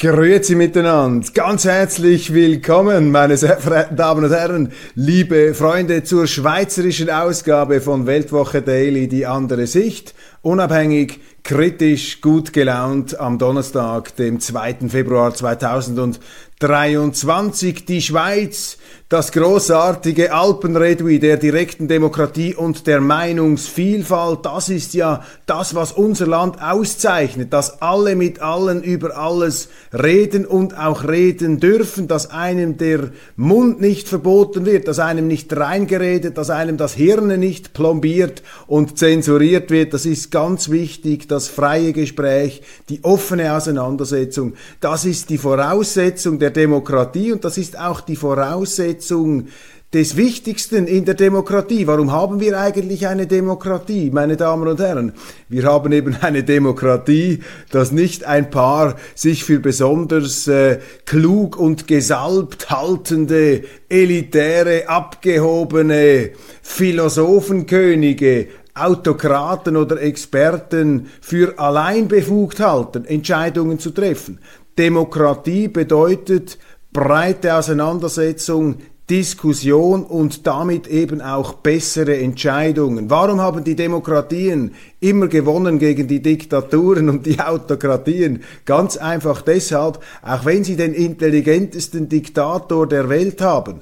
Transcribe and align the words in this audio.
Grüezi 0.00 0.54
miteinander, 0.54 1.26
ganz 1.34 1.64
herzlich 1.64 2.32
willkommen, 2.32 3.10
meine 3.10 3.36
sehr 3.36 3.56
verehrten 3.56 3.96
Damen 3.96 4.26
und 4.26 4.30
Herren, 4.30 4.70
liebe 4.94 5.54
Freunde, 5.54 6.04
zur 6.04 6.28
schweizerischen 6.28 7.10
Ausgabe 7.10 7.80
von 7.80 8.06
Weltwoche 8.06 8.62
Daily, 8.62 9.08
die 9.08 9.26
andere 9.26 9.66
Sicht, 9.66 10.14
unabhängig, 10.40 11.18
kritisch, 11.42 12.20
gut 12.20 12.52
gelaunt 12.52 13.18
am 13.18 13.38
Donnerstag, 13.38 14.14
dem 14.16 14.40
2. 14.40 14.88
Februar 14.88 15.34
2023. 15.34 17.86
Die 17.86 18.02
Schweiz, 18.02 18.76
das 19.08 19.32
großartige 19.32 20.34
Alpenredui 20.34 21.18
der 21.18 21.38
direkten 21.38 21.88
Demokratie 21.88 22.54
und 22.54 22.86
der 22.86 23.00
Meinungsvielfalt, 23.00 24.44
das 24.44 24.68
ist 24.68 24.92
ja 24.92 25.24
das, 25.46 25.74
was 25.74 25.92
unser 25.92 26.26
Land 26.26 26.60
auszeichnet, 26.60 27.54
dass 27.54 27.80
alle 27.80 28.16
mit 28.16 28.42
allen 28.42 28.82
über 28.82 29.16
alles 29.16 29.70
reden 29.94 30.44
und 30.44 30.76
auch 30.76 31.08
reden 31.08 31.58
dürfen, 31.58 32.06
dass 32.06 32.30
einem 32.30 32.76
der 32.76 33.12
Mund 33.36 33.80
nicht 33.80 34.08
verboten 34.08 34.66
wird, 34.66 34.88
dass 34.88 34.98
einem 34.98 35.26
nicht 35.26 35.56
reingeredet, 35.56 36.36
dass 36.36 36.50
einem 36.50 36.76
das 36.76 36.92
Hirn 36.92 37.28
nicht 37.40 37.72
plombiert 37.72 38.42
und 38.66 38.98
zensuriert 38.98 39.70
wird. 39.70 39.94
Das 39.94 40.04
ist 40.04 40.30
ganz 40.30 40.68
wichtig, 40.68 41.27
das 41.30 41.48
freie 41.48 41.92
Gespräch, 41.92 42.62
die 42.88 43.04
offene 43.04 43.54
Auseinandersetzung, 43.54 44.54
das 44.80 45.04
ist 45.04 45.30
die 45.30 45.38
Voraussetzung 45.38 46.38
der 46.38 46.50
Demokratie 46.50 47.32
und 47.32 47.44
das 47.44 47.58
ist 47.58 47.78
auch 47.78 48.00
die 48.00 48.16
Voraussetzung 48.16 49.48
des 49.94 50.18
Wichtigsten 50.18 50.86
in 50.86 51.06
der 51.06 51.14
Demokratie. 51.14 51.86
Warum 51.86 52.12
haben 52.12 52.40
wir 52.40 52.60
eigentlich 52.60 53.06
eine 53.06 53.26
Demokratie, 53.26 54.10
meine 54.12 54.36
Damen 54.36 54.68
und 54.68 54.80
Herren? 54.80 55.14
Wir 55.48 55.64
haben 55.64 55.92
eben 55.92 56.14
eine 56.20 56.44
Demokratie, 56.44 57.40
dass 57.70 57.90
nicht 57.90 58.24
ein 58.24 58.50
paar 58.50 58.96
sich 59.14 59.44
für 59.44 59.60
besonders 59.60 60.46
äh, 60.46 60.80
klug 61.06 61.56
und 61.56 61.86
gesalbt 61.86 62.68
haltende, 62.68 63.62
elitäre, 63.88 64.90
abgehobene 64.90 66.32
Philosophenkönige 66.60 68.48
Autokraten 68.84 69.76
oder 69.76 70.00
Experten 70.00 71.08
für 71.20 71.58
allein 71.58 72.08
befugt 72.08 72.60
halten, 72.60 73.04
Entscheidungen 73.04 73.78
zu 73.78 73.90
treffen. 73.90 74.40
Demokratie 74.78 75.68
bedeutet 75.68 76.58
breite 76.92 77.54
Auseinandersetzung, 77.54 78.76
Diskussion 79.10 80.04
und 80.04 80.46
damit 80.46 80.86
eben 80.86 81.22
auch 81.22 81.54
bessere 81.54 82.18
Entscheidungen. 82.18 83.08
Warum 83.08 83.40
haben 83.40 83.64
die 83.64 83.74
Demokratien 83.74 84.74
immer 85.00 85.28
gewonnen 85.28 85.78
gegen 85.78 86.06
die 86.06 86.20
Diktaturen 86.20 87.08
und 87.08 87.24
die 87.24 87.40
Autokratien? 87.40 88.42
Ganz 88.66 88.98
einfach 88.98 89.40
deshalb, 89.40 90.00
auch 90.22 90.44
wenn 90.44 90.62
sie 90.62 90.76
den 90.76 90.92
intelligentesten 90.92 92.10
Diktator 92.10 92.86
der 92.86 93.08
Welt 93.08 93.40
haben, 93.40 93.80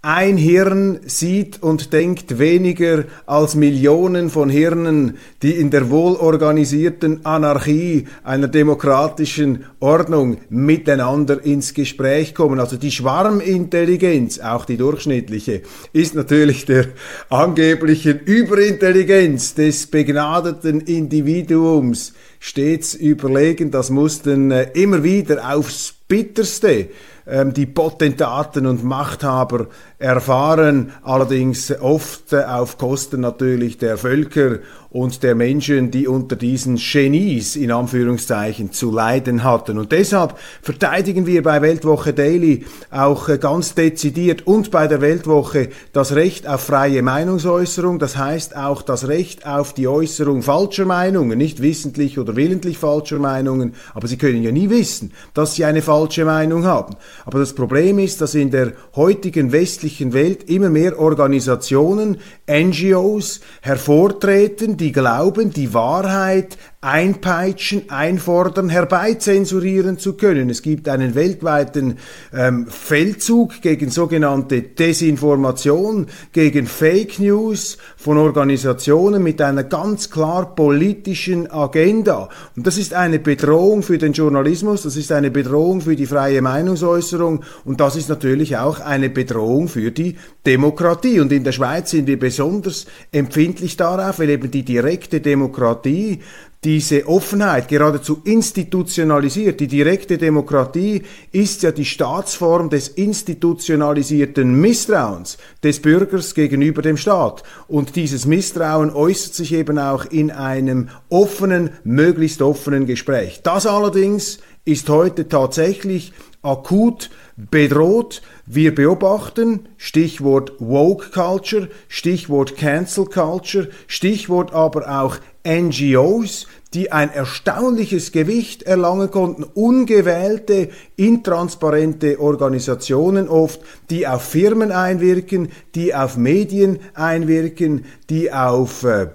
ein 0.00 0.36
Hirn 0.36 1.00
sieht 1.06 1.60
und 1.60 1.92
denkt 1.92 2.38
weniger 2.38 3.04
als 3.26 3.56
Millionen 3.56 4.30
von 4.30 4.48
Hirnen, 4.48 5.18
die 5.42 5.50
in 5.50 5.72
der 5.72 5.90
wohlorganisierten 5.90 7.26
Anarchie 7.26 8.06
einer 8.22 8.46
demokratischen 8.46 9.64
Ordnung 9.80 10.38
miteinander 10.50 11.44
ins 11.44 11.74
Gespräch 11.74 12.32
kommen. 12.32 12.60
Also 12.60 12.76
die 12.76 12.92
Schwarmintelligenz, 12.92 14.38
auch 14.38 14.66
die 14.66 14.76
durchschnittliche, 14.76 15.62
ist 15.92 16.14
natürlich 16.14 16.64
der 16.64 16.86
angeblichen 17.28 18.20
Überintelligenz 18.20 19.54
des 19.54 19.88
begnadeten 19.88 20.80
Individuums 20.80 22.12
stets 22.38 22.94
überlegen. 22.94 23.72
Das 23.72 23.90
mussten 23.90 24.52
äh, 24.52 24.70
immer 24.74 25.02
wieder 25.02 25.52
aufs 25.52 25.92
bitterste 26.06 26.88
ähm, 27.28 27.52
die 27.52 27.66
Potentaten 27.66 28.66
und 28.66 28.82
Machthaber 28.82 29.66
erfahren, 29.98 30.92
allerdings 31.02 31.72
oft 31.80 32.32
auf 32.32 32.78
Kosten 32.78 33.20
natürlich 33.20 33.78
der 33.78 33.98
Völker 33.98 34.58
und 34.90 35.22
der 35.22 35.34
Menschen, 35.34 35.90
die 35.90 36.08
unter 36.08 36.34
diesen 36.34 36.76
Genies 36.76 37.56
in 37.56 37.70
Anführungszeichen 37.70 38.72
zu 38.72 38.90
leiden 38.90 39.44
hatten. 39.44 39.76
Und 39.76 39.92
deshalb 39.92 40.38
verteidigen 40.62 41.26
wir 41.26 41.42
bei 41.42 41.60
Weltwoche 41.60 42.14
Daily 42.14 42.64
auch 42.90 43.28
ganz 43.38 43.74
dezidiert 43.74 44.46
und 44.46 44.70
bei 44.70 44.86
der 44.86 45.02
Weltwoche 45.02 45.68
das 45.92 46.14
Recht 46.14 46.46
auf 46.46 46.62
freie 46.62 47.02
Meinungsäußerung, 47.02 47.98
das 47.98 48.16
heißt 48.16 48.56
auch 48.56 48.80
das 48.80 49.08
Recht 49.08 49.46
auf 49.46 49.74
die 49.74 49.88
Äußerung 49.88 50.42
falscher 50.42 50.86
Meinungen, 50.86 51.36
nicht 51.36 51.60
wissentlich 51.60 52.18
oder 52.18 52.34
willentlich 52.34 52.78
falscher 52.78 53.18
Meinungen, 53.18 53.74
aber 53.92 54.08
Sie 54.08 54.16
können 54.16 54.42
ja 54.42 54.52
nie 54.52 54.70
wissen, 54.70 55.12
dass 55.34 55.54
Sie 55.54 55.66
eine 55.66 55.82
falsche 55.82 56.24
Meinung 56.24 56.64
haben. 56.64 56.96
Aber 57.26 57.40
das 57.40 57.52
Problem 57.52 57.98
ist, 57.98 58.22
dass 58.22 58.34
in 58.34 58.50
der 58.50 58.72
heutigen 58.96 59.52
westlichen 59.52 59.87
Welt 60.12 60.48
immer 60.48 60.70
mehr 60.70 60.98
Organisationen, 60.98 62.18
NGOs 62.50 63.40
hervortreten, 63.62 64.76
die 64.76 64.92
glauben, 64.92 65.50
die 65.52 65.74
Wahrheit 65.74 66.58
einpeitschen, 66.80 67.90
einfordern, 67.90 68.68
herbeizensurieren 68.68 69.98
zu 69.98 70.12
können. 70.12 70.48
Es 70.48 70.62
gibt 70.62 70.88
einen 70.88 71.16
weltweiten 71.16 71.96
ähm, 72.32 72.68
Feldzug 72.68 73.60
gegen 73.62 73.90
sogenannte 73.90 74.62
Desinformation, 74.62 76.06
gegen 76.32 76.68
Fake 76.68 77.18
News 77.18 77.78
von 77.96 78.16
Organisationen 78.16 79.24
mit 79.24 79.42
einer 79.42 79.64
ganz 79.64 80.08
klar 80.08 80.54
politischen 80.54 81.50
Agenda. 81.50 82.28
Und 82.54 82.64
das 82.68 82.78
ist 82.78 82.94
eine 82.94 83.18
Bedrohung 83.18 83.82
für 83.82 83.98
den 83.98 84.12
Journalismus, 84.12 84.82
das 84.82 84.94
ist 84.94 85.10
eine 85.10 85.32
Bedrohung 85.32 85.80
für 85.80 85.96
die 85.96 86.06
freie 86.06 86.42
Meinungsäußerung 86.42 87.42
und 87.64 87.80
das 87.80 87.96
ist 87.96 88.08
natürlich 88.08 88.56
auch 88.56 88.78
eine 88.78 89.10
Bedrohung 89.10 89.66
für 89.66 89.90
die 89.90 90.16
Demokratie. 90.46 91.18
Und 91.18 91.32
in 91.32 91.42
der 91.42 91.52
Schweiz 91.52 91.90
sind 91.90 92.06
wir 92.06 92.20
besonders 92.20 92.86
empfindlich 93.10 93.76
darauf, 93.76 94.20
weil 94.20 94.30
eben 94.30 94.52
die 94.52 94.62
direkte 94.62 95.20
Demokratie 95.20 96.20
diese 96.64 97.06
Offenheit 97.06 97.68
geradezu 97.68 98.20
institutionalisiert. 98.24 99.60
Die 99.60 99.68
direkte 99.68 100.18
Demokratie 100.18 101.02
ist 101.30 101.62
ja 101.62 101.70
die 101.70 101.84
Staatsform 101.84 102.68
des 102.68 102.88
institutionalisierten 102.88 104.60
Misstrauens 104.60 105.38
des 105.62 105.80
Bürgers 105.80 106.34
gegenüber 106.34 106.82
dem 106.82 106.96
Staat. 106.96 107.44
Und 107.68 107.94
dieses 107.94 108.26
Misstrauen 108.26 108.90
äußert 108.90 109.34
sich 109.34 109.54
eben 109.54 109.78
auch 109.78 110.06
in 110.06 110.32
einem 110.32 110.88
offenen, 111.08 111.70
möglichst 111.84 112.42
offenen 112.42 112.86
Gespräch. 112.86 113.40
Das 113.44 113.66
allerdings 113.66 114.38
ist 114.64 114.88
heute 114.88 115.28
tatsächlich 115.28 116.12
akut 116.42 117.10
bedroht. 117.36 118.22
Wir 118.46 118.74
beobachten, 118.74 119.68
Stichwort 119.76 120.52
Woke 120.58 121.10
Culture, 121.10 121.68
Stichwort 121.88 122.56
Cancel 122.56 123.06
Culture, 123.06 123.68
Stichwort 123.86 124.52
aber 124.52 125.00
auch 125.00 125.18
NGOs, 125.46 126.46
die 126.74 126.92
ein 126.92 127.10
erstaunliches 127.10 128.12
Gewicht 128.12 128.62
erlangen 128.62 129.10
konnten, 129.10 129.42
ungewählte, 129.42 130.68
intransparente 130.96 132.20
Organisationen 132.20 133.28
oft, 133.28 133.60
die 133.90 134.06
auf 134.06 134.22
Firmen 134.22 134.70
einwirken, 134.70 135.48
die 135.74 135.94
auf 135.94 136.16
Medien 136.16 136.80
einwirken, 136.94 137.86
die 138.10 138.32
auf 138.32 138.84
äh, 138.84 139.08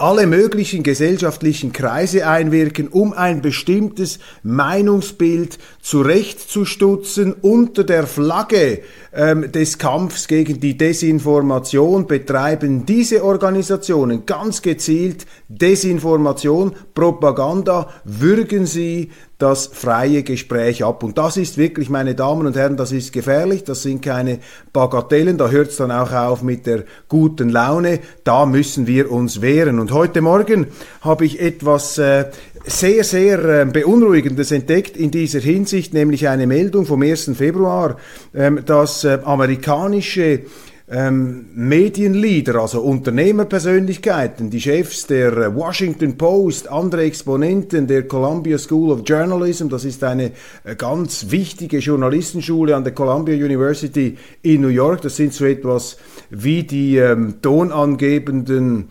alle 0.00 0.26
möglichen 0.26 0.82
gesellschaftlichen 0.82 1.72
Kreise 1.72 2.26
einwirken, 2.26 2.88
um 2.88 3.12
ein 3.12 3.42
bestimmtes 3.42 4.18
Meinungsbild 4.42 5.58
zurechtzustutzen 5.82 7.34
unter 7.34 7.84
der 7.84 8.06
Flagge 8.06 8.80
ähm, 9.12 9.50
des 9.50 9.78
Kampfs 9.78 10.28
gegen 10.28 10.60
die 10.60 10.76
Desinformation 10.76 12.06
betreiben 12.06 12.86
diese 12.86 13.24
Organisationen 13.24 14.26
ganz 14.26 14.62
gezielt 14.62 15.26
Desinformation, 15.48 16.74
Propaganda, 16.94 17.88
würgen 18.04 18.66
sie 18.66 19.10
das 19.40 19.70
freie 19.72 20.22
Gespräch 20.22 20.84
ab. 20.84 21.02
Und 21.02 21.16
das 21.16 21.38
ist 21.38 21.56
wirklich, 21.56 21.88
meine 21.88 22.14
Damen 22.14 22.46
und 22.46 22.56
Herren, 22.56 22.76
das 22.76 22.92
ist 22.92 23.12
gefährlich, 23.12 23.64
das 23.64 23.82
sind 23.82 24.02
keine 24.02 24.38
Bagatellen, 24.72 25.38
da 25.38 25.48
hört 25.48 25.70
es 25.70 25.76
dann 25.78 25.90
auch 25.90 26.12
auf 26.12 26.42
mit 26.42 26.66
der 26.66 26.84
guten 27.08 27.48
Laune, 27.48 28.00
da 28.22 28.44
müssen 28.44 28.86
wir 28.86 29.10
uns 29.10 29.40
wehren. 29.40 29.80
Und 29.80 29.92
heute 29.92 30.20
Morgen 30.20 30.66
habe 31.00 31.24
ich 31.24 31.40
etwas 31.40 31.96
äh, 31.96 32.26
sehr, 32.64 33.04
sehr 33.04 33.62
äh, 33.62 33.64
Beunruhigendes 33.64 34.52
entdeckt 34.52 34.96
in 34.96 35.10
dieser 35.10 35.40
Hinsicht, 35.40 35.94
nämlich 35.94 36.28
eine 36.28 36.46
Meldung 36.46 36.84
vom 36.84 37.02
1. 37.02 37.30
Februar, 37.34 37.96
ähm, 38.34 38.62
dass 38.66 38.99
äh, 39.04 39.18
amerikanische 39.24 40.40
ähm, 40.90 41.46
Medienleader, 41.54 42.56
also 42.56 42.80
Unternehmerpersönlichkeiten, 42.80 44.50
die 44.50 44.60
Chefs 44.60 45.06
der 45.06 45.36
äh, 45.36 45.54
Washington 45.54 46.18
Post, 46.18 46.68
andere 46.68 47.02
Exponenten 47.02 47.86
der 47.86 48.08
Columbia 48.08 48.58
School 48.58 48.90
of 48.90 49.02
Journalism, 49.06 49.68
das 49.68 49.84
ist 49.84 50.02
eine 50.02 50.32
äh, 50.64 50.74
ganz 50.76 51.26
wichtige 51.30 51.78
Journalistenschule 51.78 52.74
an 52.74 52.82
der 52.82 52.92
Columbia 52.92 53.36
University 53.36 54.16
in 54.42 54.62
New 54.62 54.68
York, 54.68 55.02
das 55.02 55.14
sind 55.14 55.32
so 55.32 55.44
etwas 55.44 55.96
wie 56.28 56.64
die 56.64 56.96
ähm, 56.96 57.34
tonangebenden 57.40 58.88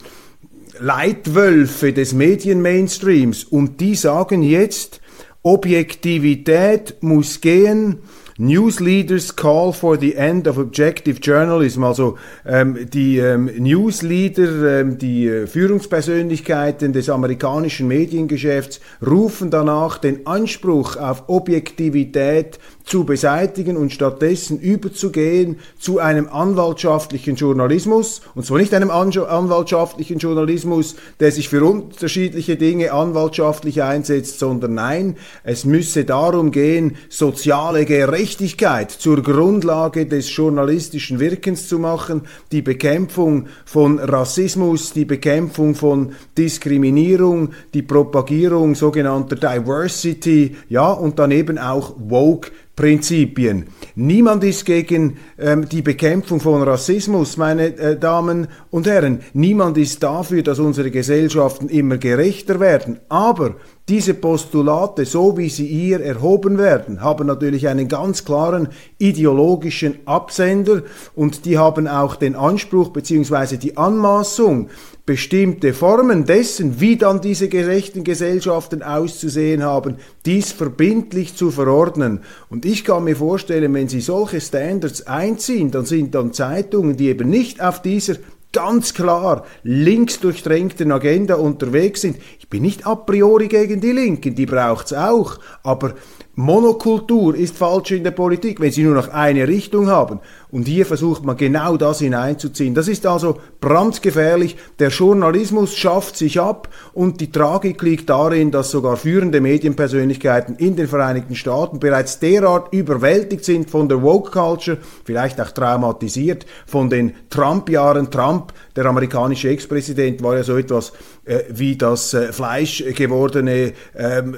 Leitwölfe 0.80 1.92
des 1.92 2.14
Medienmainstreams. 2.14 3.44
Und 3.44 3.82
die 3.82 3.96
sagen 3.96 4.42
jetzt, 4.42 5.02
Objektivität 5.44 6.98
muss 7.02 7.42
gehen, 7.42 8.00
Newsleaders 8.40 9.36
call 9.36 9.74
for 9.74 9.98
the 9.98 10.16
end 10.16 10.48
of 10.48 10.58
objective 10.58 11.20
journalism. 11.20 11.84
Also 11.84 12.18
ähm, 12.46 12.90
die 12.90 13.18
ähm, 13.18 13.52
Newsleader, 13.58 14.80
ähm, 14.80 14.98
die 14.98 15.28
äh, 15.28 15.46
Führungspersönlichkeiten 15.46 16.94
des 16.94 17.10
amerikanischen 17.10 17.90
Mediengeschäfts 17.90 18.80
rufen 19.06 19.52
danach, 19.52 19.98
den 19.98 20.26
Anspruch 20.26 20.96
auf 20.96 21.28
Objektivität 21.28 22.60
zu 22.86 23.04
beseitigen 23.04 23.76
und 23.76 23.92
stattdessen 23.92 24.58
überzugehen 24.58 25.60
zu 25.78 26.00
einem 26.00 26.30
anwaltschaftlichen 26.30 27.36
Journalismus. 27.36 28.22
Und 28.36 28.46
zwar 28.46 28.60
nicht 28.60 28.74
einem 28.74 28.90
anwaltschaftlichen 28.90 30.18
Journalismus, 30.18 30.96
der 31.20 31.34
sich 31.34 31.50
für 31.50 31.62
unterschiedliche 31.64 32.56
Dinge 32.56 32.94
anwaltschaftlich 32.94 33.84
einsetzt, 33.84 34.40
sondern 34.40 34.76
nein, 34.76 35.18
es 35.44 35.66
müsse 35.66 36.06
darum 36.06 36.52
gehen, 36.52 36.96
soziale 37.10 37.84
Gerechtigkeit 37.86 38.29
zur 38.38 39.24
Grundlage 39.24 40.06
des 40.06 40.36
journalistischen 40.36 41.20
Wirkens 41.20 41.68
zu 41.68 41.80
machen, 41.80 42.22
die 42.52 42.62
Bekämpfung 42.62 43.48
von 43.66 44.00
Rassismus, 44.00 44.94
die 44.94 45.06
Bekämpfung 45.06 45.76
von 45.76 46.14
Diskriminierung, 46.38 47.50
die 47.74 47.82
Propagierung 47.82 48.76
sogenannter 48.76 49.36
Diversity, 49.36 50.56
ja, 50.70 50.92
und 50.92 51.20
dann 51.20 51.32
eben 51.32 51.58
auch 51.58 51.96
Woke 51.98 52.52
Prinzipien. 52.80 53.66
Niemand 53.96 54.42
ist 54.46 54.64
gegen 54.64 55.18
ähm, 55.38 55.68
die 55.68 55.82
Bekämpfung 55.82 56.40
von 56.40 56.64
Rassismus, 56.64 57.36
meine 57.36 57.78
äh, 57.78 58.00
Damen 58.00 58.48
und 58.70 58.88
Herren. 58.88 59.20
Niemand 59.34 59.78
ist 59.78 60.02
dafür, 60.02 60.44
dass 60.44 60.60
unsere 60.60 60.90
Gesellschaften 60.90 61.68
immer 61.68 61.98
gerechter 61.98 62.62
werden. 62.62 63.02
Aber 63.10 63.56
diese 63.90 64.14
Postulate, 64.14 65.04
so 65.06 65.36
wie 65.38 65.50
sie 65.50 65.66
hier 65.66 66.00
erhoben 66.00 66.60
werden, 66.60 67.02
haben 67.02 67.26
natürlich 67.26 67.68
einen 67.68 67.88
ganz 67.88 68.24
klaren 68.24 68.70
ideologischen 69.00 69.98
Absender 70.06 70.84
und 71.16 71.46
die 71.46 71.58
haben 71.58 71.88
auch 71.88 72.16
den 72.16 72.36
Anspruch 72.36 72.90
bzw. 72.90 73.58
die 73.58 73.78
Anmaßung, 73.78 74.70
bestimmte 75.08 75.74
Formen 75.74 76.26
dessen, 76.26 76.80
wie 76.80 76.96
dann 76.96 77.20
diese 77.20 77.50
gerechten 77.50 78.04
Gesellschaften 78.04 78.84
auszusehen 78.84 79.64
haben, 79.64 79.96
dies 80.24 80.52
verbindlich 80.52 81.36
zu 81.36 81.50
verordnen. 81.50 82.20
Und 82.52 82.64
ich 82.64 82.86
kann 82.86 83.06
mir 83.06 83.16
vorstellen, 83.16 83.74
wenn 83.74 83.88
Sie 83.88 84.02
solche 84.02 84.40
Standards 84.40 85.08
einziehen, 85.08 85.72
dann 85.72 85.86
sind 85.86 86.14
dann 86.14 86.32
Zeitungen, 86.32 86.96
die 86.96 87.08
eben 87.08 87.28
nicht 87.28 87.60
auf 87.60 87.82
dieser 87.82 88.18
ganz 88.52 88.94
klar 88.94 89.46
links 89.64 90.20
durchdrängten 90.20 90.92
Agenda 90.92 91.36
unterwegs 91.36 92.02
sind. 92.02 92.18
Ich 92.40 92.50
bin 92.50 92.64
nicht 92.64 92.88
a 92.88 92.96
priori 92.96 93.48
gegen 93.48 93.82
die 93.82 93.92
Linken, 93.92 94.36
die 94.36 94.46
braucht's 94.46 94.94
auch, 94.94 95.40
aber 95.64 95.94
Monokultur 96.40 97.36
ist 97.36 97.58
falsch 97.58 97.92
in 97.92 98.06
der 98.06 98.12
Politik, 98.12 98.62
wenn 98.62 98.72
sie 98.72 98.84
nur 98.84 98.96
noch 98.96 99.10
eine 99.10 99.46
Richtung 99.46 99.88
haben. 99.88 100.22
Und 100.52 100.70
hier 100.70 100.86
versucht 100.86 101.26
man 101.26 101.36
genau 101.36 101.76
das 101.76 102.00
hineinzuziehen. 102.00 102.74
Das 102.74 102.88
ist 102.88 103.06
also 103.06 103.40
brandgefährlich. 103.60 104.56
Der 104.80 104.88
Journalismus 104.88 105.76
schafft 105.76 106.16
sich 106.16 106.40
ab 106.40 106.70
und 106.94 107.20
die 107.20 107.30
Tragik 107.30 107.82
liegt 107.82 108.10
darin, 108.10 108.52
dass 108.52 108.72
sogar 108.72 108.96
führende 108.96 109.42
Medienpersönlichkeiten 109.42 110.56
in 110.56 110.78
den 110.78 110.88
Vereinigten 110.88 111.36
Staaten 111.36 111.78
bereits 111.82 112.20
derart 112.20 112.74
überwältigt 112.74 113.44
sind 113.44 113.70
von 113.70 113.90
der 113.90 114.02
Woke 114.02 114.32
Culture, 114.32 114.78
vielleicht 115.04 115.42
auch 115.42 115.52
traumatisiert 115.52 116.46
von 116.66 116.90
den 116.90 117.16
Trump-Jahren. 117.30 118.12
Trump, 118.12 118.54
der 118.78 118.86
amerikanische 118.86 119.50
Ex-Präsident, 119.50 120.24
war 120.24 120.38
ja 120.38 120.44
so 120.44 120.56
etwas 120.56 120.94
äh, 121.26 121.44
wie 121.50 121.76
das 121.76 122.14
äh, 122.14 122.32
Fleisch 122.32 122.84
gewordene 122.96 123.74
ähm, 123.96 124.38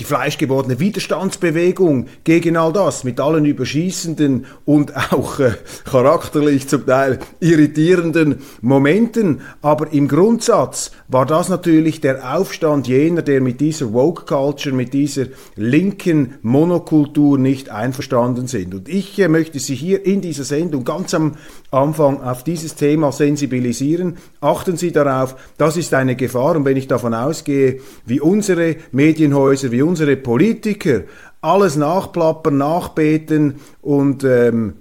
die 0.00 0.04
fleischgewordene 0.04 0.80
Widerstandsbewegung 0.80 2.06
gegen 2.24 2.56
all 2.56 2.72
das 2.72 3.04
mit 3.04 3.20
allen 3.20 3.44
überschießenden 3.44 4.46
und 4.64 4.96
auch 5.12 5.38
äh, 5.38 5.52
charakterlich 5.84 6.66
zum 6.68 6.86
Teil 6.86 7.18
irritierenden 7.38 8.40
Momenten. 8.62 9.42
Aber 9.60 9.92
im 9.92 10.08
Grundsatz 10.08 10.90
war 11.08 11.26
das 11.26 11.50
natürlich 11.50 12.00
der 12.00 12.34
Aufstand 12.34 12.88
jener, 12.88 13.20
der 13.20 13.42
mit 13.42 13.60
dieser 13.60 13.92
Woke 13.92 14.24
Culture, 14.24 14.74
mit 14.74 14.94
dieser 14.94 15.26
linken 15.54 16.34
Monokultur 16.40 17.36
nicht 17.36 17.68
einverstanden 17.68 18.46
sind. 18.46 18.74
Und 18.74 18.88
ich 18.88 19.18
äh, 19.18 19.28
möchte 19.28 19.58
Sie 19.58 19.74
hier 19.74 20.06
in 20.06 20.22
dieser 20.22 20.44
Sendung 20.44 20.84
ganz 20.84 21.12
am 21.12 21.36
Anfang 21.70 22.20
auf 22.22 22.42
dieses 22.42 22.74
Thema 22.74 23.12
sensibilisieren. 23.12 24.18
Achten 24.40 24.76
Sie 24.76 24.90
darauf, 24.90 25.36
das 25.56 25.76
ist 25.76 25.94
eine 25.94 26.16
Gefahr. 26.16 26.56
Und 26.56 26.64
wenn 26.64 26.76
ich 26.76 26.88
davon 26.88 27.14
ausgehe, 27.14 27.80
wie 28.06 28.20
unsere 28.20 28.76
Medienhäuser, 28.90 29.70
wie 29.70 29.82
unsere 29.82 30.16
Politiker 30.16 31.02
alles 31.40 31.76
nachplappern, 31.76 32.58
nachbeten 32.58 33.60
und 33.80 34.24
ähm, 34.24 34.74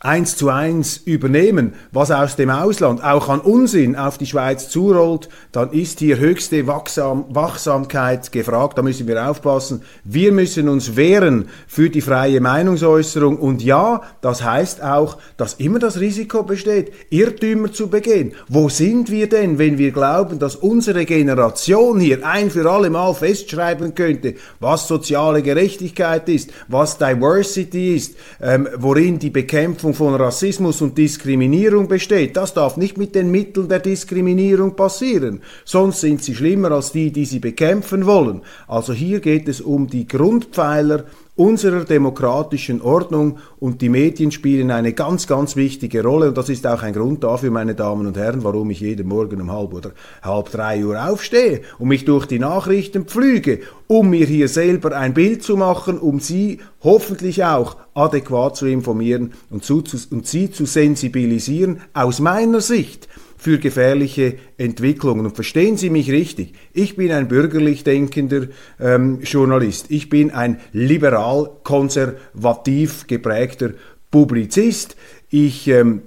eins 0.00 0.36
zu 0.36 0.50
eins 0.50 0.98
übernehmen, 0.98 1.72
was 1.90 2.10
aus 2.10 2.36
dem 2.36 2.50
Ausland 2.50 3.02
auch 3.02 3.28
an 3.28 3.40
Unsinn 3.40 3.96
auf 3.96 4.18
die 4.18 4.26
Schweiz 4.26 4.68
zurollt, 4.68 5.28
dann 5.52 5.72
ist 5.72 6.00
hier 6.00 6.18
höchste 6.18 6.66
Wachsam 6.66 7.24
Wachsamkeit 7.30 8.30
gefragt. 8.30 8.76
Da 8.78 8.82
müssen 8.82 9.06
wir 9.06 9.28
aufpassen. 9.28 9.82
Wir 10.04 10.32
müssen 10.32 10.68
uns 10.68 10.96
wehren 10.96 11.48
für 11.66 11.90
die 11.90 12.00
freie 12.00 12.40
Meinungsäußerung. 12.40 13.38
Und 13.38 13.62
ja, 13.62 14.02
das 14.20 14.44
heißt 14.44 14.82
auch, 14.82 15.18
dass 15.36 15.54
immer 15.54 15.78
das 15.78 15.98
Risiko 15.98 16.42
besteht, 16.42 16.92
Irrtümer 17.10 17.72
zu 17.72 17.88
begehen. 17.88 18.32
Wo 18.48 18.68
sind 18.68 19.10
wir 19.10 19.28
denn, 19.28 19.58
wenn 19.58 19.78
wir 19.78 19.92
glauben, 19.92 20.38
dass 20.38 20.56
unsere 20.56 21.04
Generation 21.04 22.00
hier 22.00 22.26
ein 22.26 22.50
für 22.50 22.70
alle 22.70 22.90
Mal 22.90 23.14
festschreiben 23.14 23.94
könnte, 23.94 24.34
was 24.60 24.88
soziale 24.88 25.42
Gerechtigkeit 25.42 26.28
ist, 26.28 26.50
was 26.68 26.98
Diversity 26.98 27.96
ist, 27.96 28.16
ähm, 28.40 28.68
worin 28.76 29.18
die 29.18 29.30
Bekämpfung 29.30 29.85
von 29.94 30.14
Rassismus 30.14 30.80
und 30.82 30.96
Diskriminierung 30.96 31.88
besteht, 31.88 32.36
das 32.36 32.54
darf 32.54 32.76
nicht 32.76 32.98
mit 32.98 33.14
den 33.14 33.30
Mitteln 33.30 33.68
der 33.68 33.80
Diskriminierung 33.80 34.74
passieren, 34.74 35.42
sonst 35.64 36.00
sind 36.00 36.22
sie 36.22 36.34
schlimmer 36.34 36.72
als 36.72 36.92
die, 36.92 37.10
die 37.10 37.24
sie 37.24 37.38
bekämpfen 37.38 38.06
wollen. 38.06 38.42
Also 38.66 38.92
hier 38.92 39.20
geht 39.20 39.48
es 39.48 39.60
um 39.60 39.86
die 39.86 40.06
Grundpfeiler 40.06 41.04
unserer 41.36 41.84
demokratischen 41.84 42.80
Ordnung 42.80 43.38
und 43.60 43.82
die 43.82 43.90
Medien 43.90 44.32
spielen 44.32 44.70
eine 44.70 44.94
ganz, 44.94 45.26
ganz 45.26 45.54
wichtige 45.54 46.02
Rolle. 46.02 46.28
Und 46.28 46.38
das 46.38 46.48
ist 46.48 46.66
auch 46.66 46.82
ein 46.82 46.94
Grund 46.94 47.22
dafür, 47.22 47.50
meine 47.50 47.74
Damen 47.74 48.06
und 48.06 48.16
Herren, 48.16 48.42
warum 48.42 48.70
ich 48.70 48.80
jeden 48.80 49.06
Morgen 49.06 49.40
um 49.42 49.52
halb 49.52 49.74
oder 49.74 49.92
halb 50.22 50.50
drei 50.50 50.84
Uhr 50.84 50.98
aufstehe 51.08 51.60
und 51.78 51.88
mich 51.88 52.06
durch 52.06 52.26
die 52.26 52.38
Nachrichten 52.38 53.04
pflüge, 53.04 53.60
um 53.86 54.10
mir 54.10 54.26
hier 54.26 54.48
selber 54.48 54.96
ein 54.96 55.12
Bild 55.12 55.42
zu 55.42 55.56
machen, 55.56 55.98
um 55.98 56.20
Sie 56.20 56.60
hoffentlich 56.82 57.44
auch 57.44 57.76
adäquat 57.94 58.56
zu 58.56 58.66
informieren 58.66 59.32
und, 59.50 59.62
zu, 59.62 59.84
und 60.10 60.26
Sie 60.26 60.50
zu 60.50 60.64
sensibilisieren 60.64 61.80
aus 61.92 62.18
meiner 62.18 62.62
Sicht 62.62 63.08
für 63.46 63.58
gefährliche 63.58 64.34
Entwicklungen. 64.58 65.24
Und 65.24 65.36
verstehen 65.36 65.76
Sie 65.76 65.88
mich 65.88 66.10
richtig, 66.10 66.54
ich 66.72 66.96
bin 66.96 67.12
ein 67.12 67.28
bürgerlich 67.28 67.84
denkender 67.84 68.48
ähm, 68.80 69.20
Journalist, 69.22 69.86
ich 69.88 70.08
bin 70.08 70.32
ein 70.32 70.58
liberal-konservativ 70.72 73.06
geprägter 73.06 73.74
Publizist, 74.10 74.96
ich 75.30 75.68
ähm, 75.68 76.02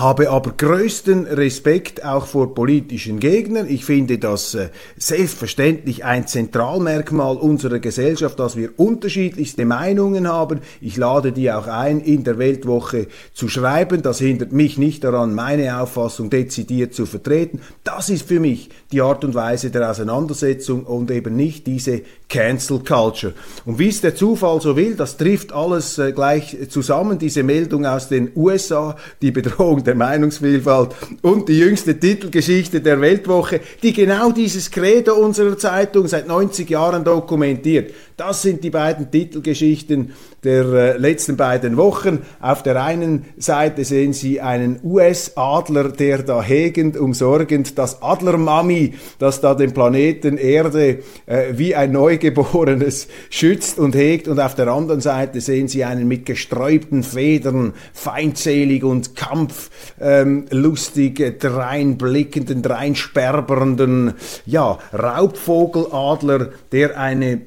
habe 0.00 0.30
aber 0.30 0.52
größten 0.56 1.26
Respekt 1.26 2.04
auch 2.04 2.26
vor 2.26 2.54
politischen 2.54 3.20
Gegnern. 3.20 3.66
Ich 3.68 3.84
finde 3.84 4.18
das 4.18 4.54
äh, 4.54 4.68
selbstverständlich 4.96 6.04
ein 6.04 6.26
Zentralmerkmal 6.26 7.36
unserer 7.36 7.78
Gesellschaft, 7.78 8.38
dass 8.38 8.56
wir 8.56 8.78
unterschiedlichste 8.78 9.64
Meinungen 9.64 10.28
haben. 10.28 10.60
Ich 10.80 10.96
lade 10.96 11.32
die 11.32 11.50
auch 11.50 11.66
ein, 11.66 12.00
in 12.00 12.24
der 12.24 12.38
Weltwoche 12.38 13.08
zu 13.32 13.48
schreiben. 13.48 14.02
Das 14.02 14.18
hindert 14.18 14.52
mich 14.52 14.78
nicht 14.78 15.04
daran, 15.04 15.34
meine 15.34 15.80
Auffassung 15.80 16.30
dezidiert 16.30 16.94
zu 16.94 17.06
vertreten. 17.06 17.60
Das 17.84 18.10
ist 18.10 18.28
für 18.28 18.40
mich 18.40 18.70
die 18.90 19.02
Art 19.02 19.22
und 19.24 19.34
Weise 19.34 19.70
der 19.70 19.90
Auseinandersetzung 19.90 20.84
und 20.84 21.10
eben 21.10 21.36
nicht 21.36 21.66
diese 21.66 22.00
Cancel 22.28 22.80
Culture. 22.80 23.34
Und 23.66 23.78
wie 23.78 23.88
es 23.88 24.00
der 24.00 24.14
Zufall 24.14 24.60
so 24.60 24.76
will, 24.76 24.94
das 24.94 25.16
trifft 25.16 25.52
alles 25.52 25.98
äh, 25.98 26.12
gleich 26.12 26.56
zusammen, 26.70 27.18
diese 27.18 27.42
Meldung 27.42 27.84
aus 27.84 28.08
den 28.08 28.30
USA, 28.34 28.96
die 29.20 29.30
Bedrohung 29.30 29.84
der 29.84 29.94
Meinungsvielfalt 29.94 30.94
und 31.22 31.48
die 31.48 31.58
jüngste 31.58 31.98
Titelgeschichte 31.98 32.80
der 32.80 33.00
Weltwoche, 33.00 33.60
die 33.82 33.92
genau 33.92 34.30
dieses 34.32 34.70
Credo 34.70 35.14
unserer 35.14 35.58
Zeitung 35.58 36.08
seit 36.08 36.26
90 36.26 36.68
Jahren 36.70 37.04
dokumentiert. 37.04 37.92
Das 38.18 38.42
sind 38.42 38.64
die 38.64 38.70
beiden 38.70 39.12
Titelgeschichten 39.12 40.12
der 40.42 40.64
äh, 40.64 40.96
letzten 40.96 41.36
beiden 41.36 41.76
Wochen. 41.76 42.22
Auf 42.40 42.64
der 42.64 42.82
einen 42.82 43.26
Seite 43.36 43.84
sehen 43.84 44.12
Sie 44.12 44.40
einen 44.40 44.80
US-Adler, 44.82 45.90
der 45.90 46.24
da 46.24 46.42
hegend, 46.42 46.96
umsorgend 46.96 47.78
das 47.78 48.02
Adlermami, 48.02 48.94
das 49.20 49.40
da 49.40 49.54
den 49.54 49.72
Planeten 49.72 50.36
Erde 50.36 50.98
äh, 51.26 51.52
wie 51.52 51.76
ein 51.76 51.92
Neugeborenes 51.92 53.06
schützt 53.30 53.78
und 53.78 53.94
hegt. 53.94 54.26
Und 54.26 54.40
auf 54.40 54.56
der 54.56 54.66
anderen 54.66 55.00
Seite 55.00 55.40
sehen 55.40 55.68
Sie 55.68 55.84
einen 55.84 56.08
mit 56.08 56.26
gesträubten 56.26 57.04
Federn, 57.04 57.72
feindselig 57.92 58.82
und 58.82 59.14
kampflustig, 59.14 61.20
ähm, 61.20 61.38
dreinblickenden, 61.38 62.62
dreinsperbernden, 62.62 64.14
ja, 64.44 64.80
Raubvogeladler, 64.92 66.48
der 66.72 66.98
eine 66.98 67.42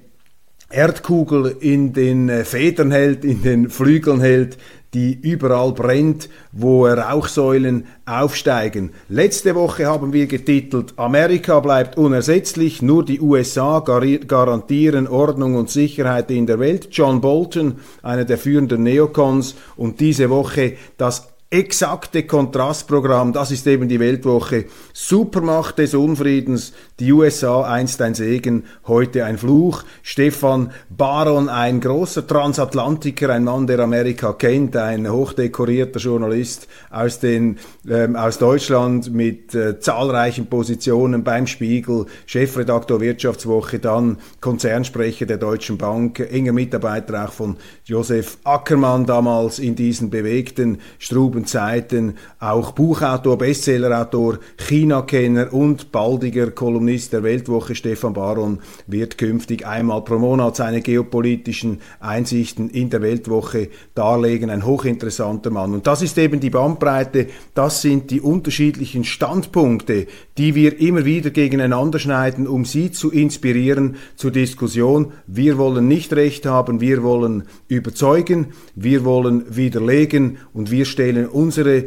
Erdkugel 0.72 1.56
in 1.60 1.94
den 1.94 2.30
äh, 2.30 2.46
Federn 2.46 2.92
hält, 2.92 3.26
in 3.26 3.44
den 3.44 3.70
Flügeln 3.70 4.22
hält, 4.22 4.58
die 4.94 5.14
überall 5.14 5.72
brennt, 5.72 6.30
wo 6.52 6.86
Rauchsäulen 6.86 7.86
aufsteigen. 8.06 8.92
Letzte 9.08 9.56
Woche 9.56 9.86
haben 9.86 10.12
wir 10.12 10.28
getitelt, 10.28 10.94
Amerika 10.98 11.60
bleibt 11.62 11.98
unersetzlich, 11.98 12.82
nur 12.82 13.06
die 13.06 13.22
USA 13.22 13.80
garantieren 13.80 15.08
Ordnung 15.08 15.56
und 15.56 15.70
Sicherheit 15.70 16.30
in 16.30 16.46
der 16.46 16.60
Welt. 16.60 16.90
John 16.92 17.22
Bolton, 17.22 17.76
einer 18.04 18.26
der 18.26 18.38
führenden 18.38 18.84
Neocons, 18.84 19.56
und 19.78 20.00
diese 20.02 20.30
Woche 20.30 20.74
das 20.98 21.32
exakte 21.52 22.24
Kontrastprogramm, 22.24 23.34
das 23.34 23.52
ist 23.52 23.68
eben 23.68 23.90
die 23.90 24.00
Weltwoche. 24.00 24.66
Supermacht 24.94 25.80
des 25.80 25.94
Unfriedens, 25.94 26.72
die 27.02 27.12
USA 27.12 27.64
einst 27.64 28.00
ein 28.04 28.14
Segen, 28.14 28.66
heute 28.86 29.26
ein 29.26 29.40
Fluch. 29.40 29.84
Stefan 30.04 30.72
Baron, 30.88 31.50
ein 31.50 31.82
großer 31.82 32.28
Transatlantiker, 32.28 33.30
ein 33.32 33.44
Mann, 33.44 33.66
der 33.66 33.80
Amerika 33.80 34.34
kennt, 34.34 34.78
ein 34.78 35.12
hochdekorierter 35.12 36.00
Journalist 36.00 36.68
aus, 36.92 37.20
den, 37.20 37.58
ähm, 37.90 38.16
aus 38.16 38.38
Deutschland 38.38 39.12
mit 39.12 39.56
äh, 39.56 39.80
zahlreichen 39.80 40.46
Positionen 40.46 41.24
beim 41.24 41.48
Spiegel, 41.48 42.06
Chefredaktor 42.28 43.02
Wirtschaftswoche, 43.02 43.80
dann 43.80 44.18
Konzernsprecher 44.40 45.26
der 45.26 45.38
Deutschen 45.38 45.80
Bank, 45.80 46.20
enger 46.20 46.54
Mitarbeiter 46.54 47.26
auch 47.26 47.32
von 47.32 47.58
Josef 47.84 48.38
Ackermann 48.44 49.08
damals 49.08 49.58
in 49.58 49.76
diesen 49.76 50.12
bewegten 50.12 50.78
Struben 51.00 51.48
Zeiten 51.48 52.14
auch 52.40 52.74
Buchautor, 52.74 53.40
Bestsellerautor, 53.40 54.38
China-Kenner 54.58 55.52
und 55.52 55.92
baldiger 55.92 56.52
Kolumnist 56.52 56.91
der 56.92 57.24
Weltwoche 57.24 57.74
Stefan 57.74 58.14
Baron 58.14 58.60
wird 58.86 59.18
künftig 59.18 59.66
einmal 59.66 60.02
pro 60.02 60.20
Monat 60.20 60.58
seine 60.58 60.82
geopolitischen 60.82 61.80
Einsichten 62.02 62.70
in 62.70 62.90
der 62.90 63.02
Weltwoche 63.02 63.70
darlegen. 63.96 64.50
Ein 64.50 64.66
hochinteressanter 64.66 65.52
Mann. 65.52 65.74
Und 65.74 65.88
das 65.88 66.02
ist 66.02 66.18
eben 66.18 66.42
die 66.42 66.50
Bandbreite, 66.50 67.28
das 67.54 67.82
sind 67.82 68.12
die 68.12 68.20
unterschiedlichen 68.20 69.06
Standpunkte, 69.06 70.08
die 70.38 70.54
wir 70.54 70.80
immer 70.82 71.06
wieder 71.06 71.30
gegeneinander 71.30 71.98
schneiden, 71.98 72.46
um 72.46 72.66
sie 72.66 72.92
zu 72.92 73.10
inspirieren 73.10 73.96
zur 74.18 74.32
Diskussion. 74.32 75.14
Wir 75.28 75.58
wollen 75.58 75.88
nicht 75.88 76.12
recht 76.14 76.46
haben, 76.46 76.82
wir 76.82 77.04
wollen 77.04 77.44
überzeugen, 77.70 78.48
wir 78.76 79.06
wollen 79.06 79.56
widerlegen 79.56 80.40
und 80.54 80.72
wir 80.72 80.84
stellen 80.86 81.28
unsere, 81.28 81.86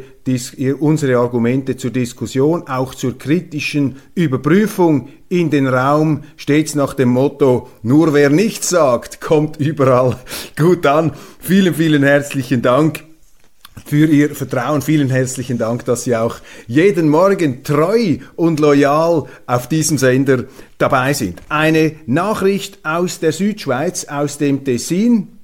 unsere 0.79 1.17
Argumente 1.17 1.77
zur 1.77 1.91
Diskussion, 1.91 2.67
auch 2.67 2.95
zur 2.95 3.17
kritischen 3.17 3.97
Überprüfung 4.15 5.09
in 5.29 5.51
den 5.51 5.67
Raum, 5.67 6.23
stets 6.35 6.73
nach 6.73 6.95
dem 6.95 7.09
Motto, 7.09 7.69
nur 7.83 8.13
wer 8.13 8.29
nichts 8.29 8.69
sagt, 8.69 9.21
kommt 9.21 9.57
überall 9.57 10.17
gut 10.57 10.85
an. 10.87 11.11
Vielen, 11.39 11.75
vielen 11.75 12.03
herzlichen 12.03 12.61
Dank 12.63 13.03
für 13.85 14.07
Ihr 14.07 14.33
Vertrauen. 14.33 14.81
Vielen 14.81 15.09
herzlichen 15.09 15.57
Dank, 15.57 15.85
dass 15.85 16.05
Sie 16.05 16.15
auch 16.15 16.37
jeden 16.65 17.09
Morgen 17.09 17.63
treu 17.63 18.17
und 18.35 18.59
loyal 18.59 19.25
auf 19.45 19.69
diesem 19.69 19.97
Sender 19.97 20.45
dabei 20.77 21.13
sind. 21.13 21.41
Eine 21.49 21.93
Nachricht 22.07 22.79
aus 22.83 23.19
der 23.19 23.31
Südschweiz, 23.31 24.05
aus 24.05 24.39
dem 24.39 24.63
Tessin, 24.63 25.37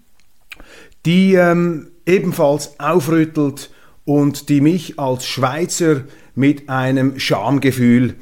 die 1.06 1.36
ähm, 1.36 1.88
ebenfalls 2.06 2.80
aufrüttelt 2.80 3.70
und 4.12 4.50
die 4.50 4.60
mich 4.60 5.00
als 5.00 5.26
Schweizer 5.26 6.02
mit 6.36 6.68
einem 6.68 7.18
Schamgefühl 7.18 8.16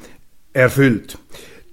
erfüllt. 0.52 1.18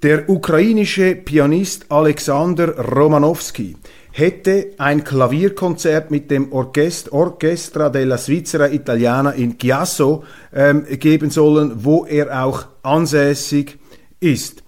Der 0.02 0.28
ukrainische 0.28 1.16
Pianist 1.16 1.86
Alexander 1.90 2.78
Romanowski 2.78 3.76
hätte 4.12 4.72
ein 4.80 5.04
Klavierkonzert 5.04 6.10
mit 6.10 6.32
dem 6.32 6.52
Orchest 6.52 7.12
Orchestra 7.12 7.90
della 7.90 8.18
Svizzera 8.18 8.68
Italiana 8.70 9.32
in 9.32 9.58
Chiasso 9.58 10.24
ähm, 10.52 10.86
geben 11.00 11.30
sollen, 11.30 11.84
wo 11.84 12.06
er 12.06 12.44
auch 12.44 12.66
ansässig 12.82 13.78
ist. 14.20 14.64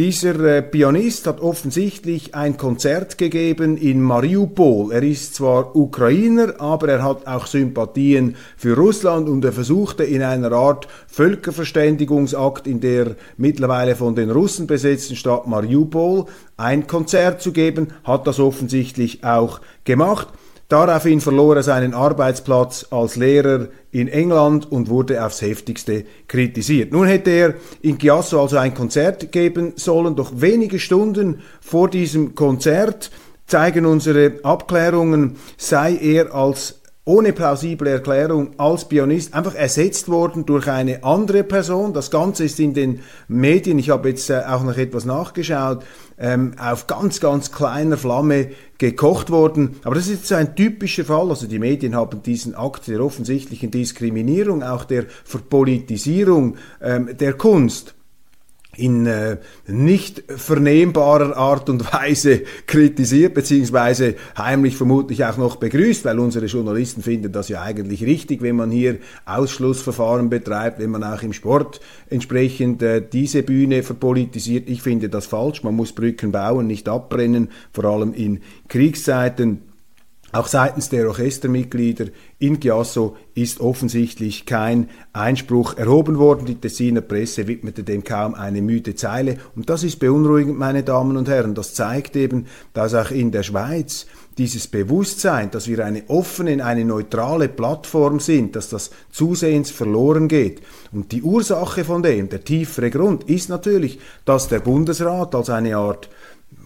Dieser 0.00 0.40
äh, 0.46 0.62
Pianist 0.62 1.26
hat 1.26 1.42
offensichtlich 1.42 2.34
ein 2.34 2.56
Konzert 2.56 3.18
gegeben 3.18 3.76
in 3.76 4.00
Mariupol. 4.00 4.94
Er 4.94 5.02
ist 5.02 5.34
zwar 5.34 5.76
Ukrainer, 5.76 6.54
aber 6.58 6.88
er 6.88 7.02
hat 7.02 7.26
auch 7.26 7.46
Sympathien 7.46 8.34
für 8.56 8.74
Russland 8.76 9.28
und 9.28 9.44
er 9.44 9.52
versuchte 9.52 10.04
in 10.04 10.22
einer 10.22 10.52
Art 10.52 10.88
Völkerverständigungsakt 11.06 12.66
in 12.66 12.80
der 12.80 13.14
mittlerweile 13.36 13.94
von 13.94 14.14
den 14.14 14.30
Russen 14.30 14.66
besetzten 14.66 15.16
Stadt 15.16 15.46
Mariupol 15.46 16.24
ein 16.56 16.86
Konzert 16.86 17.42
zu 17.42 17.52
geben, 17.52 17.88
hat 18.02 18.26
das 18.26 18.40
offensichtlich 18.40 19.22
auch 19.22 19.60
gemacht. 19.84 20.28
Daraufhin 20.70 21.20
verlor 21.20 21.56
er 21.56 21.62
seinen 21.64 21.94
Arbeitsplatz 21.94 22.86
als 22.90 23.16
Lehrer 23.16 23.66
in 23.90 24.06
England 24.06 24.70
und 24.70 24.88
wurde 24.88 25.24
aufs 25.24 25.42
heftigste 25.42 26.04
kritisiert. 26.28 26.92
Nun 26.92 27.08
hätte 27.08 27.30
er 27.30 27.54
in 27.82 27.98
Chiasso 27.98 28.40
also 28.40 28.56
ein 28.56 28.72
Konzert 28.72 29.32
geben 29.32 29.72
sollen, 29.74 30.14
doch 30.14 30.30
wenige 30.36 30.78
Stunden 30.78 31.40
vor 31.60 31.90
diesem 31.90 32.36
Konzert 32.36 33.10
zeigen 33.48 33.84
unsere 33.84 34.34
Abklärungen, 34.44 35.38
sei 35.56 35.96
er 35.96 36.32
als 36.32 36.79
ohne 37.04 37.32
plausible 37.32 37.88
Erklärung 37.88 38.50
als 38.58 38.86
Pianist 38.86 39.32
einfach 39.34 39.54
ersetzt 39.54 40.08
worden 40.08 40.44
durch 40.44 40.68
eine 40.68 41.02
andere 41.02 41.44
Person. 41.44 41.94
Das 41.94 42.10
Ganze 42.10 42.44
ist 42.44 42.60
in 42.60 42.74
den 42.74 43.00
Medien, 43.26 43.78
ich 43.78 43.90
habe 43.90 44.10
jetzt 44.10 44.28
äh, 44.28 44.42
auch 44.46 44.62
noch 44.62 44.76
etwas 44.76 45.06
nachgeschaut, 45.06 45.82
ähm, 46.18 46.52
auf 46.58 46.86
ganz, 46.86 47.18
ganz 47.20 47.50
kleiner 47.52 47.96
Flamme 47.96 48.50
gekocht 48.76 49.30
worden. 49.30 49.76
Aber 49.82 49.94
das 49.94 50.08
ist 50.08 50.30
ein 50.32 50.54
typischer 50.54 51.04
Fall. 51.04 51.30
Also 51.30 51.46
die 51.46 51.58
Medien 51.58 51.94
haben 51.94 52.22
diesen 52.22 52.54
Akt 52.54 52.86
der 52.86 53.02
offensichtlichen 53.02 53.70
Diskriminierung, 53.70 54.62
auch 54.62 54.84
der 54.84 55.06
Verpolitisierung 55.24 56.56
ähm, 56.82 57.16
der 57.18 57.32
Kunst 57.32 57.94
in 58.76 59.06
äh, 59.06 59.38
nicht 59.66 60.22
vernehmbarer 60.28 61.36
Art 61.36 61.68
und 61.68 61.92
Weise 61.92 62.42
kritisiert, 62.66 63.34
beziehungsweise 63.34 64.14
heimlich 64.38 64.76
vermutlich 64.76 65.24
auch 65.24 65.36
noch 65.36 65.56
begrüßt, 65.56 66.04
weil 66.04 66.18
unsere 66.18 66.46
Journalisten 66.46 67.02
finden 67.02 67.32
das 67.32 67.48
ja 67.48 67.62
eigentlich 67.62 68.04
richtig, 68.04 68.42
wenn 68.42 68.56
man 68.56 68.70
hier 68.70 68.98
Ausschlussverfahren 69.26 70.30
betreibt, 70.30 70.78
wenn 70.78 70.90
man 70.90 71.02
auch 71.02 71.22
im 71.22 71.32
Sport 71.32 71.80
entsprechend 72.08 72.82
äh, 72.82 73.02
diese 73.06 73.42
Bühne 73.42 73.82
verpolitisiert. 73.82 74.68
Ich 74.68 74.82
finde 74.82 75.08
das 75.08 75.26
falsch. 75.26 75.62
Man 75.62 75.74
muss 75.74 75.92
Brücken 75.92 76.32
bauen, 76.32 76.66
nicht 76.66 76.88
abbrennen, 76.88 77.48
vor 77.72 77.84
allem 77.84 78.14
in 78.14 78.40
Kriegszeiten. 78.68 79.69
Auch 80.32 80.46
seitens 80.46 80.88
der 80.88 81.08
Orchestermitglieder 81.08 82.06
in 82.38 82.60
Chiasso 82.60 83.16
ist 83.34 83.60
offensichtlich 83.60 84.46
kein 84.46 84.88
Einspruch 85.12 85.76
erhoben 85.76 86.18
worden. 86.18 86.46
Die 86.46 86.54
Tessiner 86.54 87.00
Presse 87.00 87.48
widmete 87.48 87.82
dem 87.82 88.04
kaum 88.04 88.34
eine 88.34 88.62
müde 88.62 88.94
Zeile. 88.94 89.38
Und 89.56 89.68
das 89.70 89.82
ist 89.82 89.98
beunruhigend, 89.98 90.56
meine 90.56 90.84
Damen 90.84 91.16
und 91.16 91.28
Herren. 91.28 91.56
Das 91.56 91.74
zeigt 91.74 92.14
eben, 92.14 92.46
dass 92.74 92.94
auch 92.94 93.10
in 93.10 93.32
der 93.32 93.42
Schweiz 93.42 94.06
dieses 94.38 94.68
Bewusstsein, 94.68 95.50
dass 95.50 95.66
wir 95.66 95.84
eine 95.84 96.04
offene, 96.08 96.64
eine 96.64 96.84
neutrale 96.84 97.48
Plattform 97.48 98.20
sind, 98.20 98.54
dass 98.54 98.68
das 98.68 98.90
zusehends 99.10 99.72
verloren 99.72 100.28
geht. 100.28 100.62
Und 100.92 101.10
die 101.10 101.22
Ursache 101.22 101.84
von 101.84 102.04
dem, 102.04 102.28
der 102.28 102.44
tiefere 102.44 102.90
Grund, 102.90 103.24
ist 103.24 103.48
natürlich, 103.48 103.98
dass 104.24 104.48
der 104.48 104.60
Bundesrat 104.60 105.34
als 105.34 105.50
eine 105.50 105.76
Art 105.76 106.08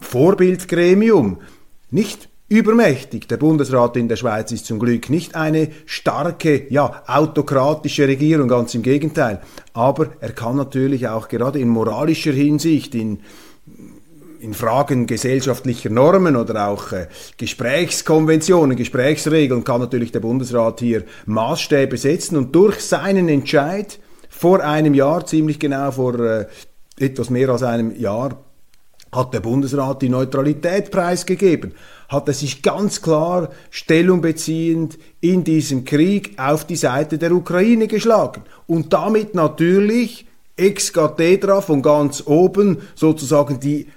Vorbildgremium 0.01 1.39
nicht 1.91 2.29
übermächtig. 2.49 3.29
Der 3.29 3.37
Bundesrat 3.37 3.97
in 3.97 4.09
der 4.09 4.17
Schweiz 4.17 4.53
ist 4.53 4.67
zum 4.67 4.79
Glück 4.79 5.11
nicht 5.11 5.35
eine 5.35 5.69
starke, 5.87 6.67
ja, 6.71 7.03
autokratische 7.07 8.07
Regierung, 8.07 8.49
ganz 8.49 8.75
im 8.75 8.83
Gegenteil. 8.83 9.41
Aber 9.73 10.09
er 10.21 10.33
kann 10.33 10.57
natürlich 10.57 11.09
auch 11.09 11.29
gerade 11.29 11.59
in 11.59 11.69
moralischer 11.69 12.33
Hinsicht, 12.33 12.95
in 12.95 13.21
in 14.45 14.53
Fragen 14.53 15.07
gesellschaftlicher 15.07 15.89
Normen 15.89 16.37
oder 16.37 16.69
auch 16.69 16.93
äh, 16.93 17.09
Gesprächskonventionen, 17.39 18.77
Gesprächsregeln 18.77 19.65
kann 19.65 19.81
natürlich 19.81 20.13
der 20.13 20.21
Bundesrat 20.21 20.81
hier 20.81 21.05
Maßstäbe 21.25 21.97
setzen 21.97 22.37
und 22.37 22.55
durch 22.55 22.81
seinen 22.81 23.31
Entscheid 23.31 23.99
vor 24.29 24.63
einem 24.63 24.93
Jahr, 24.93 25.25
ziemlich 25.25 25.59
genau 25.59 25.91
vor 25.93 26.21
äh, 26.21 26.47
etwas 26.99 27.31
mehr 27.31 27.49
als 27.49 27.63
einem 27.63 27.99
Jahr, 27.99 28.45
hat 29.13 29.33
der 29.33 29.41
Bundesrat 29.41 30.03
die 30.03 30.11
Neutralität 30.11 30.91
preisgegeben, 30.91 31.73
hat 32.09 32.29
er 32.29 32.35
sich 32.35 32.63
ganz 32.63 33.03
klar 33.03 33.51
Stellung 33.71 34.21
beziehend 34.21 34.99
in 35.21 35.45
diesem 35.45 35.85
Krieg 35.85 36.39
auf 36.39 36.67
die 36.67 36.77
Seite 36.77 37.19
der 37.19 37.33
Ukraine 37.33 37.89
geschlagen. 37.89 38.43
Und 38.67 38.93
damit 38.93 39.35
natürlich 39.35 40.27
ex 40.57 40.93
cathedra 40.93 41.61
von 41.61 41.83
ganz 41.83 42.23
oben 42.27 42.79
sozusagen 42.95 43.61
die 43.61 43.89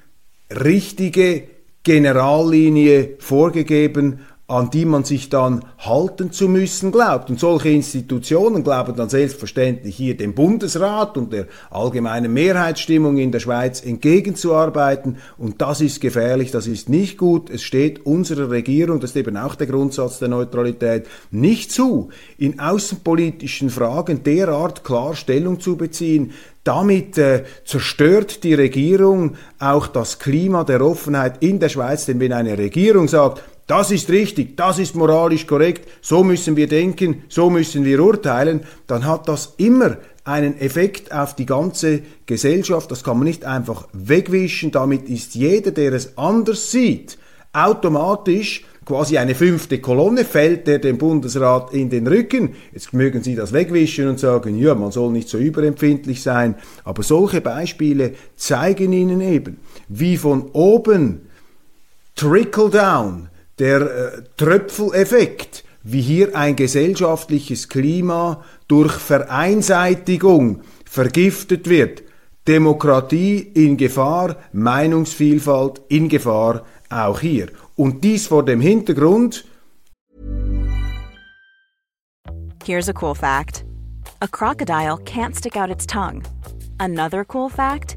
richtige 0.50 1.44
Generallinie 1.84 3.16
vorgegeben, 3.20 4.20
an 4.50 4.70
die 4.70 4.86
man 4.86 5.04
sich 5.04 5.27
dann 5.27 5.66
halten 5.77 6.32
zu 6.32 6.48
müssen 6.48 6.94
glaubt. 6.94 7.30
Und 7.30 7.38
solche 7.38 7.68
Institutionen 7.70 8.63
glauben 8.63 8.96
dann 8.96 9.10
selbstverständlich 9.10 9.98
hier 9.98 10.16
dem 10.16 10.34
Bundesrat 10.34 11.18
und 11.18 11.34
der 11.34 11.48
allgemeinen 11.70 12.32
Mehrheitsstimmung 12.32 13.18
in 13.18 13.34
der 13.34 13.42
Schweiz 13.42 13.84
entgegenzuarbeiten. 13.84 15.18
Und 15.38 15.62
das 15.62 15.82
ist 15.82 16.00
gefährlich, 16.00 16.51
das 16.51 16.66
ist 16.66 16.88
nicht 16.88 17.18
gut. 17.18 17.50
Es 17.50 17.62
steht 17.62 18.06
unserer 18.06 18.50
Regierung, 18.50 19.01
das 19.01 19.10
ist 19.10 19.18
eben 19.18 19.36
auch 19.36 19.56
der 19.56 19.68
Grundsatz 19.68 20.20
der 20.20 20.30
Neutralität, 20.30 21.08
nicht 21.30 21.74
zu, 21.74 22.10
in 22.38 22.62
außenpolitischen 22.62 23.70
Fragen 23.70 24.24
derart 24.24 24.86
klar 24.86 25.13
Stellung 25.16 25.60
zu 25.60 25.75
beziehen, 25.75 26.32
damit 26.63 27.18
äh, 27.18 27.44
zerstört 27.66 28.44
die 28.46 28.54
Regierung 28.54 29.36
auch 29.60 29.88
das 29.88 30.20
Klima 30.20 30.63
der 30.63 30.82
Offenheit 30.82 31.42
in 31.42 31.60
der 31.60 31.70
Schweiz, 31.70 32.06
denn 32.06 32.20
wenn 32.20 32.34
eine 32.34 32.58
Regierung 32.58 33.08
sagt, 33.10 33.44
das 33.68 33.92
ist 33.92 34.10
richtig, 34.10 34.56
das 34.56 34.80
ist 34.80 34.96
moralisch 34.96 35.46
korrekt, 35.46 35.90
so 36.02 36.24
müssen 36.24 36.56
wir 36.56 36.68
denken, 36.68 37.24
so 37.28 37.50
müssen 37.50 37.84
wir 37.84 38.02
urteilen, 38.02 38.62
dann 38.88 39.06
hat 39.06 39.28
das 39.28 39.54
immer 39.58 39.98
einen 40.24 40.60
Effekt 40.60 41.12
auf 41.12 41.36
die 41.36 41.46
ganze 41.46 42.02
Gesellschaft. 42.26 42.92
Das 42.92 43.04
kann 43.04 43.18
man 43.18 43.28
nicht 43.28 43.46
einfach 43.46 43.88
wegwischen. 43.94 44.72
Damit 44.72 45.08
ist 45.10 45.36
jeder, 45.36 45.72
der 45.72 45.94
es 45.94 46.18
anders 46.18 46.72
sieht, 46.72 47.18
automatisch 47.54 48.66
quasi 48.86 49.18
eine 49.18 49.36
fünfte 49.36 49.80
Kolonne, 49.80 50.24
fällt 50.24 50.68
der 50.68 50.80
dem 50.80 50.98
Bundesrat 50.98 51.74
in 51.74 51.90
den 51.90 52.08
Rücken. 52.08 52.56
Jetzt 52.74 52.94
mögen 52.94 53.22
Sie 53.22 53.36
das 53.36 53.52
wegwischen 53.52 54.08
und 54.08 54.20
sagen, 54.20 54.58
ja, 54.58 54.76
man 54.76 54.92
soll 54.92 55.12
nicht 55.12 55.28
so 55.28 55.38
überempfindlich 55.38 56.22
sein. 56.22 56.56
Aber 56.86 57.04
solche 57.04 57.42
Beispiele 57.42 58.14
zeigen 58.38 58.94
Ihnen 58.94 59.20
eben, 59.20 59.60
wie 59.90 60.16
von 60.16 60.52
oben 60.54 61.28
Trickle 62.16 62.70
Down 62.70 63.30
der 63.60 63.82
äh, 63.82 64.22
Tröpfeleffekt, 64.38 65.64
wie 65.84 66.02
hier 66.02 66.36
ein 66.36 66.56
gesellschaftliches 66.56 67.70
Klima 67.70 68.44
durch 68.68 68.94
Vereinseitigung 68.94 70.62
vergiftet 70.86 71.70
wird. 71.70 72.04
Demokratie 72.48 73.40
in 73.40 73.78
Gefahr, 73.78 74.38
Meinungsvielfalt 74.54 75.82
in 75.90 76.08
Gefahr, 76.08 76.66
auch 76.90 77.20
hier. 77.20 77.48
Und 77.76 78.04
dies 78.04 78.28
vor 78.28 78.46
dem 78.46 78.62
Hintergrund. 78.62 79.46
Here's 82.64 82.90
a 82.90 82.94
cool 83.02 83.16
fact: 83.16 83.66
A 84.20 84.28
crocodile 84.28 84.98
can't 85.06 85.36
stick 85.36 85.56
out 85.56 85.70
its 85.70 85.86
tongue. 85.86 86.24
Another 86.80 87.26
cool 87.34 87.50
fact: 87.50 87.97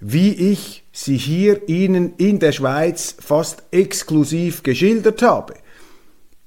wie 0.00 0.32
ich 0.52 0.84
sie 0.92 1.16
hier 1.16 1.68
Ihnen 1.68 2.14
in 2.16 2.38
der 2.38 2.52
Schweiz 2.52 3.16
fast 3.18 3.62
exklusiv 3.70 4.62
geschildert 4.62 5.22
habe. 5.22 5.54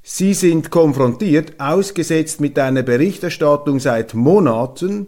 Sie 0.03 0.33
sind 0.33 0.71
konfrontiert, 0.71 1.59
ausgesetzt 1.59 2.41
mit 2.41 2.57
einer 2.57 2.83
Berichterstattung 2.83 3.79
seit 3.79 4.13
Monaten, 4.13 5.07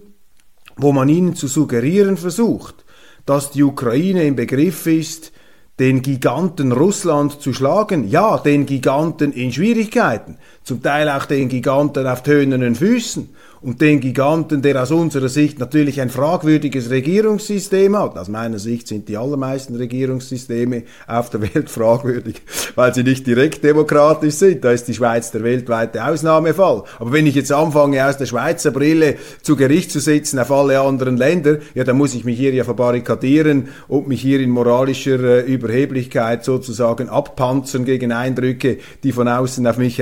wo 0.76 0.92
man 0.92 1.10
Ihnen 1.10 1.36
zu 1.36 1.48
suggerieren 1.48 2.18
versucht, 2.18 2.86
dass 3.26 3.52
die 3.52 3.64
Ukraine 3.64 4.24
im 4.24 4.36
Begriff 4.36 4.86
ist, 4.86 5.32
den 5.80 6.02
Giganten 6.02 6.72
Russland 6.72 7.42
zu 7.42 7.54
schlagen, 7.54 8.08
ja, 8.08 8.38
den 8.38 8.66
Giganten 8.66 9.32
in 9.32 9.52
Schwierigkeiten, 9.52 10.38
zum 10.64 10.82
Teil 10.82 11.10
auch 11.10 11.26
den 11.26 11.50
Giganten 11.50 12.06
auf 12.08 12.24
tönernen 12.24 12.76
Füßen 12.76 13.30
und 13.62 13.80
den 13.80 14.00
Giganten, 14.00 14.64
der 14.64 14.82
aus 14.82 14.90
unserer 14.90 15.30
Sicht 15.30 15.60
natürlich 15.60 16.02
ein 16.02 16.10
fragwürdiges 16.10 16.90
Regierungssystem 16.90 17.96
hat. 17.96 18.18
Aus 18.18 18.28
meiner 18.28 18.58
Sicht 18.58 18.88
sind 18.88 19.08
die 19.08 19.18
allermeisten 19.18 19.76
Regierungssysteme 19.76 20.84
auf 21.06 21.30
der 21.30 21.42
Welt 21.42 21.70
fragwürdig, 21.70 22.42
weil 22.74 22.94
sie 22.94 23.04
nicht 23.04 23.28
direkt 23.28 23.64
demokratisch 23.64 24.36
sind. 24.36 24.64
Da 24.64 24.72
ist 24.72 24.88
die 24.88 24.96
Schweiz 24.96 25.30
der 25.30 25.44
weltweite 25.44 26.04
Ausnahmefall. 26.04 26.84
Aber 26.98 27.12
wenn 27.12 27.28
ich 27.28 27.36
jetzt 27.36 27.52
anfange, 27.52 28.04
aus 28.04 28.18
der 28.18 28.26
Schweizer 28.26 28.72
Brille 28.72 29.18
zu 29.44 29.56
Gericht 29.56 29.92
zu 29.92 30.00
sitzen 30.00 30.40
auf 30.40 30.52
alle 30.52 30.82
anderen 30.82 31.18
Länder, 31.18 31.58
ja, 31.76 31.84
dann 31.84 31.98
muss 31.98 32.16
ich 32.16 32.26
mich 32.26 32.40
hier 32.40 32.54
ja 32.54 32.64
verbarrikadieren 32.64 33.70
und 33.88 34.08
mich 34.08 34.22
hier 34.22 34.40
in 34.40 34.50
moralischer 34.50 35.20
äh, 35.20 35.42
Überheblichkeit 35.42 36.44
sozusagen 36.44 37.10
abpanzern 37.10 37.86
gegen 37.86 38.12
Eindrücke, 38.12 38.80
die 39.04 39.12
von 39.12 39.28
außen 39.28 39.68
auf 39.68 39.78
mich 39.78 40.00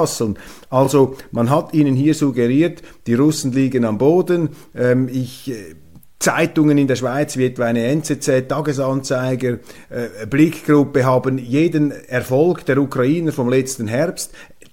hereinprasseln. 0.00 0.38
Also 0.68 1.16
man 1.30 1.50
hat 1.50 1.74
ihnen 1.74 1.94
hier 1.94 2.14
suggeriert, 2.14 2.82
die 3.06 3.14
Russen 3.14 3.52
liegen 3.52 3.84
am 3.84 3.98
Boden. 3.98 4.50
Ähm, 4.74 5.08
ich 5.08 5.50
äh, 5.50 5.74
Zeitungen 6.18 6.76
in 6.76 6.86
der 6.86 6.96
Schweiz 6.96 7.38
wie 7.38 7.46
etwa 7.46 7.64
eine 7.64 7.84
NZZ, 7.84 8.46
Tagesanzeiger, 8.48 9.58
äh, 9.88 10.26
Blickgruppe 10.28 11.04
haben 11.04 11.38
jeden 11.38 11.92
Erfolg 11.92 12.66
der 12.66 12.78
Ukrainer 12.78 13.32
vom 13.32 13.48
letzten 13.48 13.88
Herbst, 13.88 14.32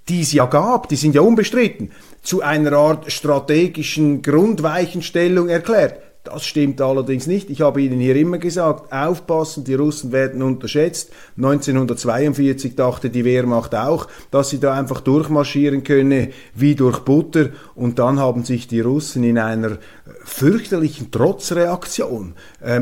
die 0.09 0.21
es 0.21 0.33
ja 0.33 0.45
gab, 0.45 0.89
die 0.89 0.97
sind 0.97 1.15
ja 1.15 1.21
unbestritten, 1.21 1.91
zu 2.21 2.41
einer 2.41 2.73
Art 2.73 3.11
strategischen 3.11 4.21
Grundweichenstellung 4.21 5.47
erklärt. 5.47 6.01
Das 6.29 6.45
stimmt 6.45 6.81
allerdings 6.81 7.25
nicht. 7.25 7.49
Ich 7.49 7.61
habe 7.61 7.81
Ihnen 7.81 8.01
hier 8.01 8.17
immer 8.17 8.37
gesagt, 8.37 8.91
aufpassen, 8.91 9.63
die 9.63 9.75
Russen 9.75 10.11
werden 10.11 10.41
unterschätzt. 10.41 11.09
1942 11.37 12.75
dachte 12.75 13.09
die 13.09 13.23
Wehrmacht 13.23 13.73
auch, 13.73 14.07
dass 14.29 14.49
sie 14.49 14.59
da 14.59 14.73
einfach 14.73 14.99
durchmarschieren 14.99 15.85
könne 15.85 16.31
wie 16.53 16.75
durch 16.75 16.99
Butter. 16.99 17.51
Und 17.75 17.97
dann 17.97 18.19
haben 18.19 18.43
sich 18.43 18.67
die 18.67 18.81
Russen 18.81 19.23
in 19.23 19.37
einer 19.37 19.77
fürchterlichen 20.25 21.11
Trotzreaktion 21.11 22.33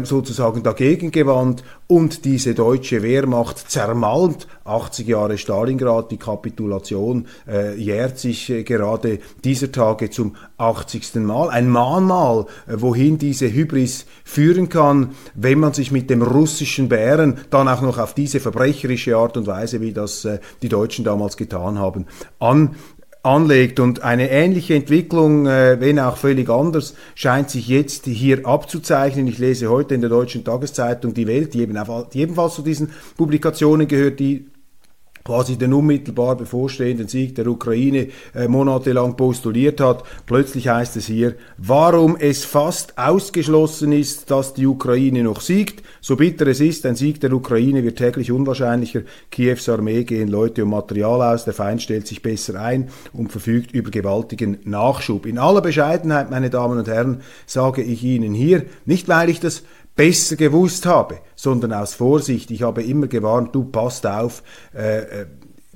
sozusagen 0.04 0.64
dagegen 0.64 1.12
gewandt 1.12 1.64
und 1.88 2.26
diese 2.26 2.56
deutsche 2.56 3.04
Wehrmacht 3.04 3.70
zermalmt. 3.70 4.48
80 4.64 5.08
Jahre 5.08 5.38
Stalingrad, 5.38 6.10
die 6.10 6.18
Kapitulation 6.18 7.28
äh, 7.48 7.76
jährt 7.76 8.18
sich 8.18 8.50
äh, 8.50 8.64
gerade 8.64 9.20
dieser 9.44 9.72
Tage 9.72 10.10
zum 10.10 10.36
80. 10.58 11.16
Mal. 11.16 11.50
Ein 11.50 11.70
Mahnmal, 11.70 12.48
äh, 12.68 12.74
wohin 12.78 13.20
diese 13.20 13.52
Hybris 13.52 14.08
führen 14.24 14.70
kann, 14.70 15.12
wenn 15.36 15.60
man 15.60 15.74
sich 15.74 15.92
mit 15.92 16.10
dem 16.10 16.24
russischen 16.24 16.90
Bären 16.90 17.38
dann 17.52 17.68
auch 17.68 17.82
noch 17.82 18.00
auf 18.00 18.16
diese 18.16 18.40
verbrecherische 18.40 19.18
Art 19.18 19.38
und 19.38 19.46
Weise, 19.46 19.82
wie 19.82 19.94
das 19.94 20.26
äh, 20.26 20.40
die 20.64 20.70
Deutschen 20.70 21.06
damals 21.06 21.38
getan 21.38 21.78
haben, 21.78 22.08
an 22.40 22.76
anlegt. 23.26 23.80
Und 23.80 24.04
eine 24.04 24.30
ähnliche 24.30 24.76
Entwicklung, 24.76 25.48
äh, 25.48 25.80
wenn 25.80 26.00
auch 26.00 26.18
völlig 26.18 26.50
anders, 26.50 26.96
scheint 27.16 27.50
sich 27.50 27.68
jetzt 27.68 28.06
hier 28.06 28.46
abzuzeichnen. 28.46 29.28
Ich 29.28 29.40
lese 29.40 29.70
heute 29.70 29.96
in 29.96 30.02
der 30.02 30.10
deutschen 30.10 30.44
Tageszeitung 30.44 31.14
Die 31.14 31.28
Welt, 31.28 31.54
die, 31.54 31.62
eben 31.62 31.78
auch, 31.78 32.10
die 32.10 32.22
ebenfalls 32.22 32.56
zu 32.56 32.62
diesen 32.62 32.92
Publikationen 33.18 33.88
gehört, 33.88 34.20
die 34.20 34.46
quasi 35.26 35.58
den 35.58 35.74
unmittelbar 35.74 36.36
bevorstehenden 36.38 37.08
Sieg 37.08 37.34
der 37.34 37.48
Ukraine 37.48 38.10
äh, 38.36 38.48
monatelang 38.48 39.18
postuliert 39.18 39.82
hat. 39.82 40.04
Plötzlich 40.28 40.68
heißt 40.68 40.96
es 40.98 41.08
hier, 41.08 41.34
warum 41.58 42.16
es 42.16 42.46
fast 42.46 42.96
ausgeschlossen 42.96 43.92
ist, 43.92 44.30
dass 44.30 44.54
die 44.54 44.68
Ukraine 44.68 45.24
noch 45.24 45.42
siegt. 45.42 45.84
So 46.00 46.16
bitter 46.16 46.46
es 46.46 46.60
ist, 46.62 46.86
ein 46.86 46.96
Sieg 46.96 47.20
der 47.22 47.34
Ukraine 47.34 47.84
wird 47.84 47.98
täglich 47.98 48.32
unwahrscheinlicher. 48.32 49.02
Kiews 49.32 49.68
Armee 49.68 50.04
gehen 50.04 50.28
Leute 50.28 50.64
und 50.64 50.70
Material 50.70 51.34
aus, 51.34 51.44
der 51.44 51.56
Feind 51.56 51.82
stellt 51.82 52.06
sich 52.06 52.22
besser 52.22 52.62
ein 52.62 52.90
und 53.12 53.32
verfügt 53.32 53.72
über 53.72 53.90
gewaltigen 53.90 54.60
Nachschub. 54.64 55.26
In 55.26 55.40
aller 55.40 55.62
Bescheidenheit, 55.62 56.30
meine 56.30 56.52
Damen 56.52 56.78
und 56.78 56.88
Herren, 56.88 57.22
sage 57.48 57.82
ich 57.82 58.04
Ihnen 58.04 58.36
hier, 58.36 58.66
nicht 58.86 59.08
weil 59.08 59.30
ich 59.30 59.40
das 59.40 59.64
besser 59.96 60.36
gewusst 60.36 60.86
habe, 60.86 61.20
sondern 61.36 61.74
aus 61.74 61.94
Vorsicht. 61.94 62.52
Ich 62.52 62.64
habe 62.64 62.84
immer 62.84 63.08
gewarnt, 63.08 63.56
du 63.56 63.64
passt 63.64 64.06
auf, 64.06 64.44
äh, 64.76 65.00
äh, 65.00 65.26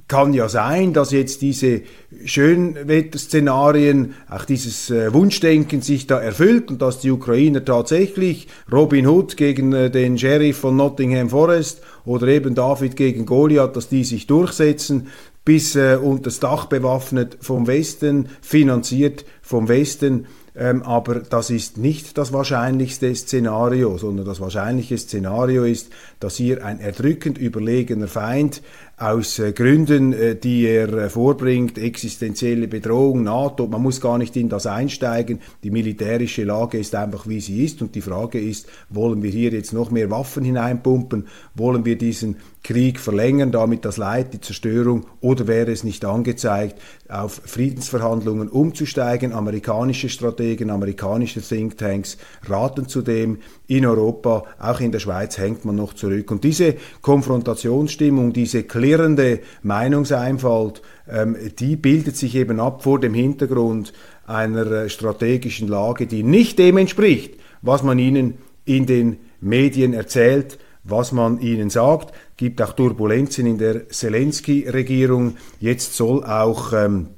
kann 0.10 0.34
ja 0.34 0.50
sein, 0.50 0.92
dass 0.92 1.12
jetzt 1.12 1.44
diese 1.44 1.84
Schönwetterszenarien, 2.26 4.16
auch 4.28 4.44
dieses 4.44 4.90
äh, 4.90 5.14
Wunschdenken 5.14 5.82
sich 5.82 6.08
da 6.08 6.20
erfüllt 6.20 6.72
und 6.72 6.82
dass 6.82 7.00
die 7.00 7.12
Ukrainer 7.12 7.64
tatsächlich 7.64 8.48
Robin 8.72 9.06
Hood 9.06 9.38
gegen 9.38 9.72
äh, 9.72 9.92
den 9.92 10.18
Sheriff 10.18 10.58
von 10.58 10.76
Nottingham 10.76 11.30
Forest 11.30 11.82
oder 12.06 12.28
eben 12.28 12.56
David 12.56 12.96
gegen 12.96 13.28
Goliath, 13.28 13.76
dass 13.76 13.88
die 13.88 14.04
sich 14.04 14.26
durchsetzen, 14.26 15.10
bis 15.46 15.76
äh, 15.76 15.98
unter 16.02 16.24
das 16.24 16.40
Dach 16.40 16.66
bewaffnet 16.66 17.38
vom 17.40 17.68
Westen, 17.68 18.30
finanziert 18.42 19.26
vom 19.44 19.68
Westen. 19.68 20.26
Ähm, 20.56 20.84
aber 20.84 21.16
das 21.20 21.50
ist 21.50 21.78
nicht 21.78 22.18
das 22.18 22.34
wahrscheinlichste 22.34 23.14
Szenario, 23.14 23.98
sondern 23.98 24.26
das 24.26 24.40
wahrscheinliche 24.40 24.98
Szenario 24.98 25.64
ist, 25.64 25.92
dass 26.20 26.36
hier 26.36 26.66
ein 26.66 26.80
erdrückend 26.80 27.38
überlegener 27.38 28.08
Feind 28.08 28.62
aus 29.00 29.40
äh, 29.40 29.54
Gründen, 29.54 30.12
äh, 30.12 30.36
die 30.36 30.66
er 30.66 30.92
äh, 30.94 31.10
vorbringt, 31.10 31.78
existenzielle 31.78 32.68
Bedrohung, 32.68 33.24
NATO, 33.24 33.66
man 33.66 33.82
muss 33.82 34.02
gar 34.02 34.18
nicht 34.18 34.36
in 34.36 34.50
das 34.50 34.68
einsteigen, 34.68 35.40
die 35.64 35.72
militärische 35.72 36.44
Lage 36.44 36.78
ist 36.78 36.94
einfach 36.96 37.26
wie 37.26 37.40
sie 37.40 37.64
ist 37.64 37.82
und 37.82 37.96
die 37.96 38.02
Frage 38.02 38.40
ist, 38.42 38.68
wollen 38.90 39.24
wir 39.24 39.32
hier 39.32 39.52
jetzt 39.52 39.72
noch 39.72 39.90
mehr 39.90 40.12
Waffen 40.12 40.44
hineinpumpen, 40.44 41.28
wollen 41.56 41.86
wir 41.86 41.98
diesen 41.98 42.36
Krieg 42.62 43.00
verlängern, 43.00 43.54
damit 43.54 43.86
das 43.86 43.96
Leid, 43.96 44.34
die 44.34 44.42
Zerstörung 44.42 45.06
oder 45.22 45.48
wäre 45.48 45.72
es 45.72 45.86
nicht 45.86 46.04
angezeigt, 46.04 46.80
auf 47.08 47.42
Friedensverhandlungen 47.46 48.50
umzusteigen. 48.50 49.32
Amerikanische 49.32 50.10
Strategen, 50.10 50.70
amerikanische 50.70 51.42
Thinktanks 51.42 52.18
raten 52.48 52.88
zudem. 52.88 53.40
In 53.70 53.86
Europa, 53.86 54.46
auch 54.58 54.80
in 54.80 54.92
der 54.92 54.98
Schweiz 54.98 55.38
hängt 55.38 55.64
man 55.64 55.76
noch 55.76 55.94
zurück. 55.94 56.32
Und 56.32 56.44
diese 56.44 56.74
Konfrontationsstimmung, 57.02 58.34
diese 58.34 58.64
klirrende 58.64 59.42
Meinungseinfalt, 59.62 60.82
ähm, 61.08 61.38
die 61.60 61.76
bildet 61.76 62.18
sich 62.18 62.34
eben 62.34 62.60
ab 62.60 62.84
vor 62.84 63.00
dem 63.00 63.14
Hintergrund 63.14 63.94
einer 64.26 64.66
äh, 64.72 64.90
strategischen 64.90 65.68
Lage, 65.68 66.08
die 66.08 66.24
nicht 66.24 66.58
dem 66.58 66.78
entspricht, 66.78 67.36
was 67.62 67.84
man 67.84 68.00
ihnen 68.00 68.40
in 68.66 68.88
den 68.88 69.18
Medien 69.40 69.94
erzählt, 69.94 70.58
was 70.84 71.12
man 71.12 71.40
ihnen 71.40 71.70
sagt. 71.70 72.12
Gibt 72.38 72.64
auch 72.64 72.74
Turbulenzen 72.74 73.46
in 73.46 73.60
der 73.60 73.88
Zelensky-Regierung. 73.90 75.38
Jetzt 75.60 75.96
soll 75.96 76.24
auch 76.24 76.74
ähm, 76.74 77.10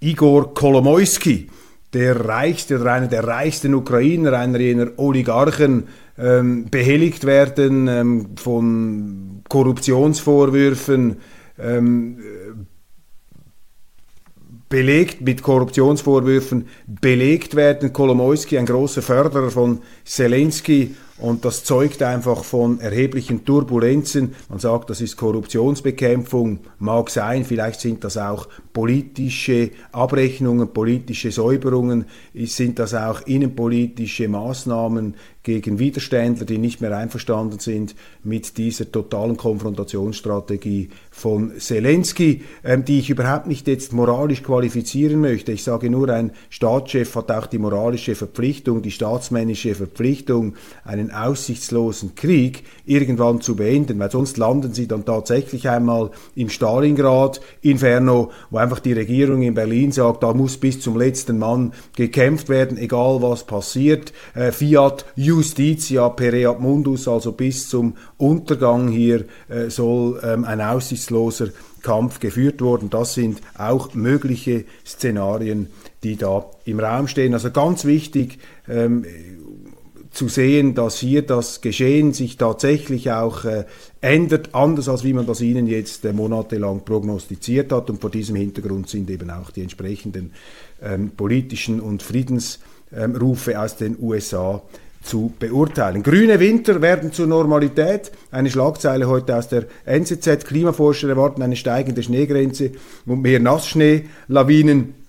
Igor 0.00 0.54
Kolomoisky, 0.54 1.48
der 1.94 2.24
reichste 2.26 2.80
oder 2.80 2.92
einer 2.92 3.06
der 3.06 3.24
reichsten 3.24 3.74
Ukrainer, 3.74 4.32
einer 4.34 4.58
jener 4.58 4.88
Oligarchen, 4.96 5.84
ähm, 6.18 6.66
behelligt 6.70 7.24
werden 7.24 7.88
ähm, 7.88 8.26
von 8.36 9.42
Korruptionsvorwürfen, 9.48 11.16
ähm, 11.58 12.18
belegt 14.68 15.20
mit 15.20 15.42
Korruptionsvorwürfen 15.42 16.66
belegt 16.86 17.54
werden. 17.54 17.92
Kolomoisky, 17.92 18.58
ein 18.58 18.66
großer 18.66 19.02
Förderer 19.02 19.50
von 19.50 19.80
Zelensky, 20.04 20.96
und 21.24 21.46
das 21.46 21.64
zeugt 21.64 22.02
einfach 22.02 22.44
von 22.44 22.80
erheblichen 22.80 23.46
Turbulenzen. 23.46 24.34
Man 24.50 24.58
sagt, 24.58 24.90
das 24.90 25.00
ist 25.00 25.16
Korruptionsbekämpfung, 25.16 26.58
mag 26.78 27.08
sein, 27.08 27.46
vielleicht 27.46 27.80
sind 27.80 28.04
das 28.04 28.18
auch 28.18 28.46
politische 28.74 29.70
Abrechnungen, 29.90 30.68
politische 30.68 31.30
Säuberungen, 31.30 32.04
sind 32.34 32.78
das 32.78 32.92
auch 32.92 33.22
innenpolitische 33.22 34.28
Maßnahmen 34.28 35.14
gegen 35.44 35.78
Widerständler, 35.78 36.46
die 36.46 36.58
nicht 36.58 36.80
mehr 36.80 36.96
einverstanden 36.96 37.58
sind 37.58 37.94
mit 38.24 38.56
dieser 38.56 38.90
totalen 38.90 39.36
Konfrontationsstrategie 39.36 40.88
von 41.10 41.52
Zelensky, 41.58 42.42
ähm, 42.64 42.84
die 42.84 42.98
ich 42.98 43.10
überhaupt 43.10 43.46
nicht 43.46 43.68
jetzt 43.68 43.92
moralisch 43.92 44.42
qualifizieren 44.42 45.20
möchte. 45.20 45.52
Ich 45.52 45.62
sage 45.62 45.90
nur, 45.90 46.08
ein 46.08 46.32
Staatschef 46.48 47.14
hat 47.14 47.30
auch 47.30 47.46
die 47.46 47.58
moralische 47.58 48.14
Verpflichtung, 48.14 48.80
die 48.80 48.90
staatsmännische 48.90 49.74
Verpflichtung, 49.74 50.54
einen 50.82 51.10
aussichtslosen 51.14 52.14
Krieg 52.14 52.64
irgendwann 52.84 53.40
zu 53.40 53.56
beenden, 53.56 53.98
weil 53.98 54.10
sonst 54.10 54.36
landen 54.36 54.74
sie 54.74 54.86
dann 54.86 55.04
tatsächlich 55.04 55.68
einmal 55.68 56.10
im 56.34 56.48
Stalingrad 56.48 57.40
Inferno, 57.62 58.30
wo 58.50 58.58
einfach 58.58 58.80
die 58.80 58.92
Regierung 58.92 59.42
in 59.42 59.54
Berlin 59.54 59.92
sagt, 59.92 60.22
da 60.22 60.34
muss 60.34 60.56
bis 60.56 60.80
zum 60.80 60.98
letzten 60.98 61.38
Mann 61.38 61.72
gekämpft 61.96 62.48
werden, 62.48 62.76
egal 62.78 63.22
was 63.22 63.44
passiert. 63.44 64.12
Äh, 64.34 64.52
Fiat 64.52 65.04
Justitia 65.16 66.08
pereat 66.10 66.60
mundus, 66.60 67.08
also 67.08 67.32
bis 67.32 67.68
zum 67.68 67.94
Untergang 68.18 68.88
hier 68.88 69.24
äh, 69.48 69.70
soll 69.70 70.20
ähm, 70.22 70.44
ein 70.44 70.60
aussichtsloser 70.60 71.48
Kampf 71.84 72.18
geführt 72.18 72.60
worden. 72.62 72.90
Das 72.90 73.14
sind 73.14 73.40
auch 73.56 73.94
mögliche 73.94 74.64
Szenarien, 74.84 75.68
die 76.02 76.16
da 76.16 76.46
im 76.64 76.80
Raum 76.80 77.06
stehen. 77.06 77.34
Also 77.34 77.50
ganz 77.50 77.84
wichtig, 77.84 78.38
ähm, 78.68 79.04
zu 80.14 80.28
sehen, 80.28 80.74
dass 80.74 80.98
hier 80.98 81.22
das 81.22 81.60
Geschehen 81.60 82.12
sich 82.12 82.36
tatsächlich 82.36 83.10
auch 83.10 83.44
äh, 83.44 83.64
ändert, 84.00 84.50
anders 84.54 84.88
als 84.88 85.04
wie 85.04 85.12
man 85.12 85.26
das 85.26 85.40
Ihnen 85.40 85.66
jetzt 85.66 86.04
äh, 86.04 86.12
monatelang 86.12 86.84
prognostiziert 86.84 87.72
hat. 87.72 87.90
Und 87.90 88.00
vor 88.00 88.10
diesem 88.10 88.36
Hintergrund 88.36 88.88
sind 88.88 89.10
eben 89.10 89.30
auch 89.30 89.50
die 89.50 89.62
entsprechenden 89.62 90.32
ähm, 90.82 91.10
politischen 91.10 91.80
und 91.80 92.02
Friedensrufe 92.02 93.52
ähm, 93.52 93.56
aus 93.56 93.76
den 93.76 93.96
USA 94.00 94.62
zu 95.02 95.32
beurteilen. 95.38 96.02
Grüne 96.02 96.40
Winter 96.40 96.80
werden 96.80 97.12
zur 97.12 97.26
Normalität. 97.26 98.10
Eine 98.30 98.50
Schlagzeile 98.50 99.06
heute 99.06 99.36
aus 99.36 99.48
der 99.48 99.66
NZZ. 99.84 100.46
Klimaforscher 100.46 101.08
erwarten 101.08 101.42
eine 101.42 101.56
steigende 101.56 102.02
Schneegrenze 102.02 102.70
und 103.04 103.20
mehr 103.20 103.40
Nassschneelawinen. 103.40 105.03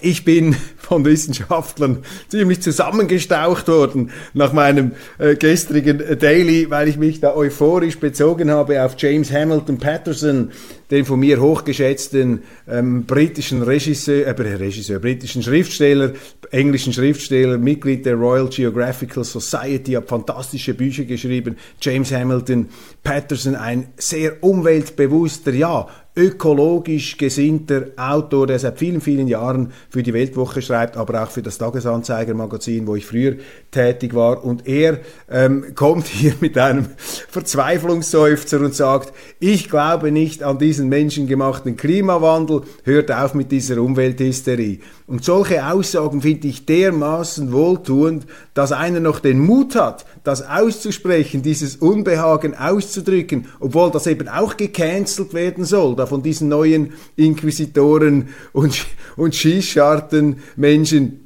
Ich 0.00 0.24
bin 0.24 0.56
von 0.76 1.04
Wissenschaftlern 1.04 1.98
ziemlich 2.28 2.60
zusammengestaucht 2.60 3.68
worden 3.68 4.10
nach 4.32 4.52
meinem 4.52 4.92
äh, 5.18 5.36
gestrigen 5.36 6.18
Daily, 6.18 6.68
weil 6.68 6.88
ich 6.88 6.96
mich 6.96 7.20
da 7.20 7.34
euphorisch 7.34 7.98
bezogen 8.00 8.50
habe 8.50 8.84
auf 8.84 8.96
James 8.98 9.30
Hamilton 9.30 9.78
Patterson, 9.78 10.50
den 10.90 11.04
von 11.04 11.20
mir 11.20 11.40
hochgeschätzten 11.40 12.42
ähm, 12.68 13.04
britischen 13.04 13.62
Regisseur, 13.62 14.26
äh, 14.26 14.30
Regisseur, 14.30 14.98
britischen 14.98 15.42
Schriftsteller, 15.42 16.12
englischen 16.50 16.92
Schriftsteller, 16.92 17.56
Mitglied 17.56 18.04
der 18.04 18.16
Royal 18.16 18.48
Geographical 18.48 19.22
Society, 19.22 19.92
hat 19.92 20.08
fantastische 20.08 20.74
Bücher 20.74 21.04
geschrieben. 21.04 21.56
James 21.80 22.12
Hamilton 22.12 22.68
Patterson, 23.04 23.54
ein 23.54 23.86
sehr 23.96 24.42
umweltbewusster, 24.42 25.52
ja, 25.52 25.88
ökologisch 26.16 27.16
gesinnter 27.16 27.86
Autor, 27.96 28.46
der 28.46 28.58
seit 28.58 28.78
vielen, 28.78 29.00
vielen 29.00 29.26
Jahren 29.26 29.72
für 29.90 30.02
die 30.02 30.12
Weltwoche 30.12 30.62
schreibt, 30.62 30.96
aber 30.96 31.22
auch 31.22 31.30
für 31.30 31.42
das 31.42 31.58
Tagesanzeiger-Magazin, 31.58 32.86
wo 32.86 32.94
ich 32.94 33.04
früher 33.04 33.34
tätig 33.72 34.14
war. 34.14 34.44
Und 34.44 34.66
er 34.68 35.00
ähm, 35.28 35.66
kommt 35.74 36.06
hier 36.06 36.34
mit 36.40 36.56
einem 36.56 36.86
Verzweiflungsseufzer 36.96 38.60
und 38.60 38.74
sagt, 38.74 39.12
ich 39.40 39.68
glaube 39.68 40.12
nicht 40.12 40.44
an 40.44 40.58
diesen 40.58 40.88
menschengemachten 40.88 41.76
Klimawandel, 41.76 42.62
hört 42.84 43.10
auf 43.10 43.34
mit 43.34 43.50
dieser 43.50 43.82
Umwelthysterie. 43.82 44.78
Und 45.06 45.24
solche 45.24 45.66
Aussagen 45.66 46.22
finde 46.22 46.48
ich 46.48 46.64
dermaßen 46.64 47.52
wohltuend, 47.52 48.24
dass 48.54 48.70
einer 48.70 49.00
noch 49.00 49.18
den 49.18 49.40
Mut 49.40 49.74
hat, 49.74 50.06
das 50.22 50.48
auszusprechen, 50.48 51.42
dieses 51.42 51.76
Unbehagen 51.76 52.54
auszudrücken, 52.54 53.48
obwohl 53.58 53.90
das 53.90 54.06
eben 54.06 54.28
auch 54.28 54.56
gecancelt 54.56 55.34
werden 55.34 55.64
soll, 55.64 55.96
da 55.96 56.06
von 56.06 56.22
diesen 56.22 56.48
neuen 56.48 56.92
Inquisitoren 57.16 58.28
und, 58.52 58.86
und 59.16 59.34
Schießscharten 59.34 60.36
Menschen 60.56 61.23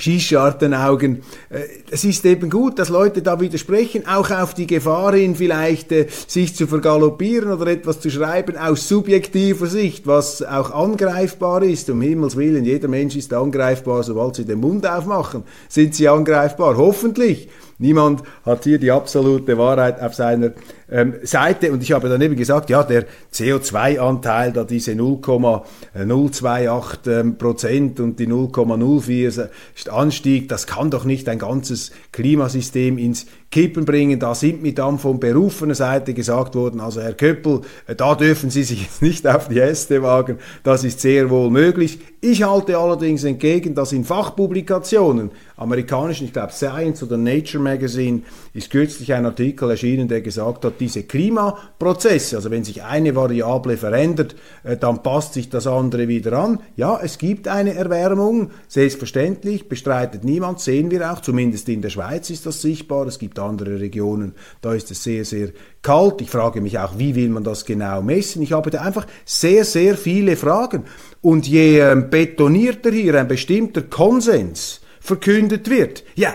Schießschartenaugen. 0.00 1.22
Äh, 1.48 1.60
es 1.90 2.04
ist 2.04 2.24
eben 2.24 2.50
gut, 2.50 2.78
dass 2.78 2.88
Leute 2.88 3.22
da 3.22 3.40
widersprechen, 3.40 4.06
auch 4.06 4.30
auf 4.30 4.54
die 4.54 4.66
Gefahr 4.66 5.14
hin, 5.14 5.36
vielleicht 5.36 5.92
äh, 5.92 6.06
sich 6.26 6.54
zu 6.54 6.66
vergaloppieren 6.66 7.52
oder 7.52 7.66
etwas 7.68 8.00
zu 8.00 8.10
schreiben 8.10 8.56
aus 8.56 8.88
subjektiver 8.88 9.66
Sicht, 9.66 10.06
was 10.06 10.42
auch 10.42 10.70
angreifbar 10.70 11.62
ist. 11.62 11.90
Um 11.90 12.00
Himmels 12.00 12.36
Willen, 12.36 12.64
jeder 12.64 12.88
Mensch 12.88 13.16
ist 13.16 13.32
angreifbar, 13.32 14.02
sobald 14.02 14.36
sie 14.36 14.44
den 14.44 14.60
Mund 14.60 14.86
aufmachen, 14.86 15.44
sind 15.68 15.94
sie 15.94 16.08
angreifbar. 16.08 16.76
Hoffentlich. 16.76 17.48
Niemand 17.80 18.22
hat 18.44 18.64
hier 18.64 18.78
die 18.78 18.90
absolute 18.90 19.56
Wahrheit 19.56 20.00
auf 20.00 20.14
seiner 20.14 20.52
ähm, 20.90 21.14
Seite. 21.22 21.72
Und 21.72 21.82
ich 21.82 21.92
habe 21.92 22.10
dann 22.10 22.20
eben 22.20 22.36
gesagt, 22.36 22.68
ja, 22.68 22.82
der 22.82 23.06
CO2-Anteil, 23.32 24.52
da 24.52 24.64
diese 24.64 24.94
0,028 24.94 27.00
ähm, 27.06 27.38
Prozent 27.38 27.98
und 27.98 28.18
die 28.18 28.28
0,04 28.28 29.88
Anstieg, 29.88 30.48
das 30.48 30.66
kann 30.66 30.90
doch 30.90 31.04
nicht 31.04 31.28
ein 31.28 31.38
ganzes 31.38 31.92
Klimasystem 32.12 32.98
ins 32.98 33.26
Kippen 33.50 33.84
bringen. 33.84 34.20
Da 34.20 34.34
sind 34.34 34.62
mir 34.62 34.72
dann 34.72 34.98
von 34.98 35.18
berufener 35.18 35.74
Seite 35.74 36.14
gesagt 36.14 36.54
worden, 36.54 36.80
also 36.80 37.00
Herr 37.00 37.14
Köppel, 37.14 37.62
äh, 37.86 37.96
da 37.96 38.14
dürfen 38.14 38.48
Sie 38.50 38.62
sich 38.62 38.82
jetzt 38.82 39.02
nicht 39.02 39.26
auf 39.26 39.48
die 39.48 39.58
Äste 39.58 40.02
wagen. 40.02 40.38
Das 40.62 40.84
ist 40.84 41.00
sehr 41.00 41.30
wohl 41.30 41.50
möglich. 41.50 41.98
Ich 42.20 42.42
halte 42.42 42.78
allerdings 42.78 43.24
entgegen, 43.24 43.74
dass 43.74 43.92
in 43.92 44.04
Fachpublikationen, 44.04 45.30
amerikanischen, 45.56 46.26
ich 46.26 46.32
glaube 46.32 46.52
Science 46.52 47.02
oder 47.02 47.16
Nature 47.16 47.62
Magazine, 47.62 48.22
ist 48.52 48.70
kürzlich 48.70 49.12
ein 49.12 49.26
Artikel 49.26 49.70
erschienen, 49.70 50.08
der 50.08 50.22
gesagt 50.22 50.64
hat, 50.64 50.74
diese 50.80 51.04
Klimaprozesse, 51.04 52.36
also 52.36 52.50
wenn 52.50 52.64
sich 52.64 52.82
eine 52.82 53.14
Variable 53.14 53.76
verändert, 53.76 54.34
äh, 54.64 54.76
dann 54.76 55.02
passt 55.02 55.34
sich 55.34 55.48
das 55.48 55.66
andere 55.66 56.08
wieder 56.08 56.32
an. 56.32 56.60
Ja, 56.76 56.98
es 57.02 57.18
gibt 57.18 57.46
eine 57.46 57.74
Erwärmung, 57.74 58.50
selbstverständlich, 58.66 59.68
bestreitet 59.68 60.24
niemand, 60.24 60.60
sehen 60.60 60.90
wir 60.90 61.12
auch, 61.12 61.20
zumindest 61.20 61.68
in 61.68 61.82
der 61.82 61.90
Schweiz 61.90 62.30
ist 62.30 62.46
das 62.46 62.60
sichtbar, 62.60 63.06
es 63.06 63.18
gibt 63.18 63.38
andere 63.38 63.78
Regionen, 63.78 64.34
da 64.60 64.74
ist 64.74 64.90
es 64.90 65.02
sehr, 65.02 65.24
sehr 65.24 65.50
kalt. 65.82 66.20
Ich 66.20 66.30
frage 66.30 66.60
mich 66.60 66.78
auch, 66.78 66.98
wie 66.98 67.14
will 67.14 67.28
man 67.28 67.44
das 67.44 67.64
genau 67.64 68.02
messen? 68.02 68.42
Ich 68.42 68.52
habe 68.52 68.70
da 68.70 68.80
einfach 68.82 69.06
sehr, 69.24 69.64
sehr 69.64 69.96
viele 69.96 70.36
Fragen. 70.36 70.84
Und 71.20 71.46
je 71.46 71.80
ähm, 71.80 72.10
betonierter 72.10 72.90
hier 72.90 73.14
ein 73.14 73.28
bestimmter 73.28 73.82
Konsens 73.82 74.80
verkündet 75.00 75.70
wird, 75.70 76.04
ja, 76.14 76.34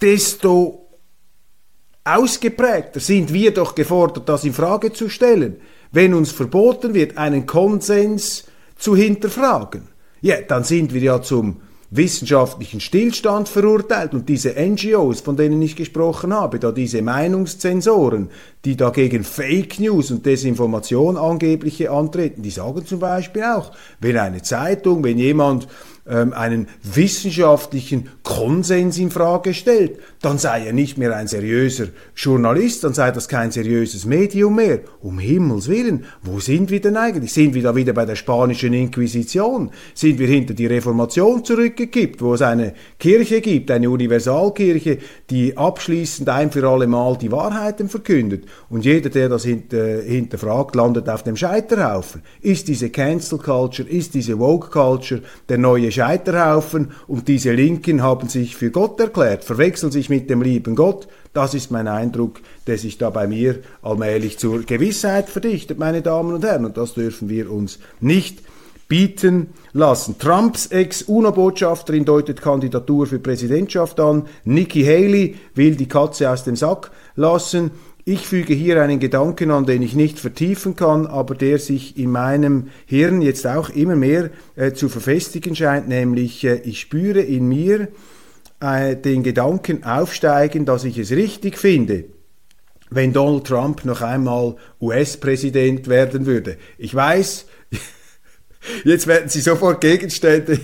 desto 0.00 0.88
ausgeprägter 2.04 3.00
sind 3.00 3.32
wir 3.32 3.52
doch 3.52 3.74
gefordert, 3.74 4.28
das 4.28 4.44
in 4.44 4.52
Frage 4.52 4.92
zu 4.92 5.08
stellen, 5.08 5.56
wenn 5.92 6.14
uns 6.14 6.30
verboten 6.30 6.94
wird, 6.94 7.18
einen 7.18 7.46
Konsens 7.46 8.44
zu 8.76 8.96
hinterfragen. 8.96 9.88
Ja, 10.20 10.40
dann 10.40 10.64
sind 10.64 10.94
wir 10.94 11.00
ja 11.00 11.22
zum 11.22 11.60
wissenschaftlichen 11.90 12.80
Stillstand 12.80 13.48
verurteilt 13.48 14.14
und 14.14 14.28
diese 14.28 14.54
NGOs, 14.54 15.22
von 15.22 15.36
denen 15.36 15.60
ich 15.60 15.74
gesprochen 15.74 16.32
habe, 16.32 16.60
da 16.60 16.70
diese 16.70 17.02
Meinungszensoren, 17.02 18.30
die 18.64 18.76
dagegen 18.76 19.24
Fake 19.24 19.80
News 19.80 20.12
und 20.12 20.24
Desinformation 20.24 21.16
angebliche 21.16 21.90
antreten, 21.90 22.42
die 22.42 22.50
sagen 22.50 22.86
zum 22.86 23.00
Beispiel 23.00 23.42
auch, 23.42 23.72
wenn 23.98 24.16
eine 24.16 24.40
Zeitung, 24.42 25.02
wenn 25.02 25.18
jemand 25.18 25.66
einen 26.10 26.68
wissenschaftlichen 26.82 28.08
Konsens 28.22 28.98
in 28.98 29.10
Frage 29.10 29.54
stellt, 29.54 29.98
dann 30.22 30.36
sei 30.36 30.66
er 30.66 30.74
nicht 30.74 30.98
mehr 30.98 31.16
ein 31.16 31.28
seriöser 31.28 31.86
Journalist, 32.14 32.84
dann 32.84 32.92
sei 32.92 33.10
das 33.10 33.26
kein 33.26 33.50
seriöses 33.50 34.04
Medium 34.04 34.54
mehr. 34.56 34.80
Um 35.00 35.18
Himmels 35.18 35.68
Willen, 35.68 36.04
wo 36.22 36.40
sind 36.40 36.70
wir 36.70 36.80
denn 36.80 36.98
eigentlich? 36.98 37.32
Sind 37.32 37.54
wir 37.54 37.62
da 37.62 37.74
wieder 37.74 37.94
bei 37.94 38.04
der 38.04 38.16
spanischen 38.16 38.74
Inquisition? 38.74 39.70
Sind 39.94 40.18
wir 40.18 40.28
hinter 40.28 40.52
die 40.52 40.66
Reformation 40.66 41.42
zurückgekippt, 41.42 42.20
wo 42.20 42.34
es 42.34 42.42
eine 42.42 42.74
Kirche 42.98 43.40
gibt, 43.40 43.70
eine 43.70 43.88
Universalkirche, 43.88 44.98
die 45.30 45.56
abschließend 45.56 46.28
ein 46.28 46.50
für 46.50 46.68
alle 46.68 46.86
Mal 46.86 47.16
die 47.16 47.32
Wahrheiten 47.32 47.88
verkündet? 47.88 48.44
Und 48.68 48.84
jeder, 48.84 49.08
der 49.08 49.30
das 49.30 49.44
hinter, 49.44 50.02
hinterfragt, 50.02 50.76
landet 50.76 51.08
auf 51.08 51.22
dem 51.22 51.36
Scheiterhaufen. 51.36 52.20
Ist 52.42 52.68
diese 52.68 52.90
Cancel 52.90 53.38
Culture, 53.38 53.88
ist 53.88 54.12
diese 54.12 54.38
Woke 54.38 54.68
Culture 54.68 55.22
der 55.48 55.56
neue 55.56 55.90
Scheiterhaufen 55.90 56.90
und 57.06 57.26
diese 57.26 57.52
Linken 57.52 58.02
haben 58.02 58.28
sich 58.28 58.54
für 58.54 58.70
Gott 58.70 59.00
erklärt, 59.00 59.44
verwechseln 59.44 59.90
sich 59.90 60.09
mit 60.10 60.28
dem 60.28 60.42
lieben 60.42 60.74
Gott. 60.74 61.08
Das 61.32 61.54
ist 61.54 61.70
mein 61.70 61.88
Eindruck, 61.88 62.40
der 62.66 62.76
sich 62.76 62.98
da 62.98 63.10
bei 63.10 63.26
mir 63.26 63.60
allmählich 63.82 64.38
zur 64.38 64.62
Gewissheit 64.62 65.28
verdichtet, 65.28 65.78
meine 65.78 66.02
Damen 66.02 66.34
und 66.34 66.44
Herren. 66.44 66.64
Und 66.64 66.76
das 66.76 66.94
dürfen 66.94 67.28
wir 67.28 67.50
uns 67.50 67.78
nicht 68.00 68.42
bieten 68.88 69.50
lassen. 69.72 70.18
Trumps 70.18 70.66
Ex-UNO-Botschafterin 70.66 72.04
deutet 72.04 72.42
Kandidatur 72.42 73.06
für 73.06 73.20
Präsidentschaft 73.20 74.00
an. 74.00 74.26
Nikki 74.44 74.82
Haley 74.84 75.36
will 75.54 75.76
die 75.76 75.88
Katze 75.88 76.28
aus 76.28 76.42
dem 76.42 76.56
Sack 76.56 76.90
lassen. 77.14 77.70
Ich 78.04 78.26
füge 78.26 78.54
hier 78.54 78.82
einen 78.82 78.98
Gedanken 78.98 79.52
an, 79.52 79.66
den 79.66 79.82
ich 79.82 79.94
nicht 79.94 80.18
vertiefen 80.18 80.74
kann, 80.74 81.06
aber 81.06 81.36
der 81.36 81.60
sich 81.60 81.96
in 81.96 82.10
meinem 82.10 82.68
Hirn 82.86 83.22
jetzt 83.22 83.46
auch 83.46 83.68
immer 83.70 83.94
mehr 83.94 84.30
äh, 84.56 84.72
zu 84.72 84.88
verfestigen 84.88 85.54
scheint, 85.54 85.86
nämlich 85.88 86.42
äh, 86.44 86.56
ich 86.64 86.80
spüre 86.80 87.20
in 87.20 87.46
mir 87.46 87.88
den 88.60 89.22
Gedanken 89.22 89.84
aufsteigen, 89.84 90.66
dass 90.66 90.84
ich 90.84 90.98
es 90.98 91.12
richtig 91.12 91.56
finde, 91.56 92.04
wenn 92.90 93.12
Donald 93.12 93.46
Trump 93.46 93.84
noch 93.84 94.02
einmal 94.02 94.56
US-Präsident 94.80 95.88
werden 95.88 96.26
würde. 96.26 96.56
Ich 96.76 96.94
weiß, 96.94 97.46
jetzt 98.84 99.06
werden 99.06 99.28
Sie 99.28 99.40
sofort 99.40 99.80
Gegenstände 99.80 100.58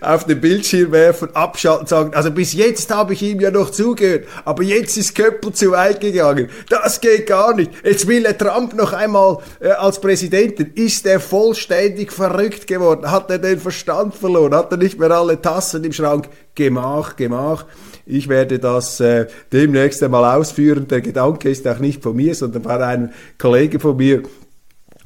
auf 0.00 0.24
den 0.24 0.40
Bildschirm 0.40 0.92
werfen, 0.92 1.34
abschalten, 1.34 1.86
sagen, 1.86 2.14
also 2.14 2.30
bis 2.30 2.52
jetzt 2.52 2.92
habe 2.94 3.12
ich 3.12 3.22
ihm 3.22 3.40
ja 3.40 3.50
noch 3.50 3.70
zugehört, 3.70 4.26
aber 4.44 4.62
jetzt 4.62 4.96
ist 4.96 5.14
Köppel 5.14 5.52
zu 5.52 5.72
weit 5.72 6.00
gegangen. 6.00 6.48
Das 6.68 7.00
geht 7.00 7.26
gar 7.26 7.54
nicht. 7.54 7.70
Jetzt 7.84 8.06
will 8.06 8.24
er 8.24 8.36
Trump 8.36 8.74
noch 8.74 8.92
einmal 8.92 9.38
äh, 9.60 9.70
als 9.70 10.00
Präsidenten. 10.00 10.72
Ist 10.74 11.06
er 11.06 11.20
vollständig 11.20 12.12
verrückt 12.12 12.66
geworden? 12.66 13.10
Hat 13.10 13.30
er 13.30 13.38
den 13.38 13.58
Verstand 13.58 14.14
verloren? 14.14 14.54
Hat 14.54 14.70
er 14.72 14.78
nicht 14.78 14.98
mehr 14.98 15.10
alle 15.10 15.40
Tassen 15.40 15.84
im 15.84 15.92
Schrank? 15.92 16.28
Gemach, 16.54 17.16
gemach. 17.16 17.64
Ich 18.06 18.28
werde 18.28 18.58
das 18.58 19.00
äh, 19.00 19.26
demnächst 19.52 20.02
einmal 20.02 20.36
ausführen. 20.36 20.88
Der 20.88 21.00
Gedanke 21.00 21.48
ist 21.48 21.66
auch 21.68 21.78
nicht 21.78 22.02
von 22.02 22.16
mir, 22.16 22.34
sondern 22.34 22.62
von 22.62 22.72
einem 22.72 23.10
Kollegen 23.38 23.78
von 23.78 23.96
mir, 23.96 24.22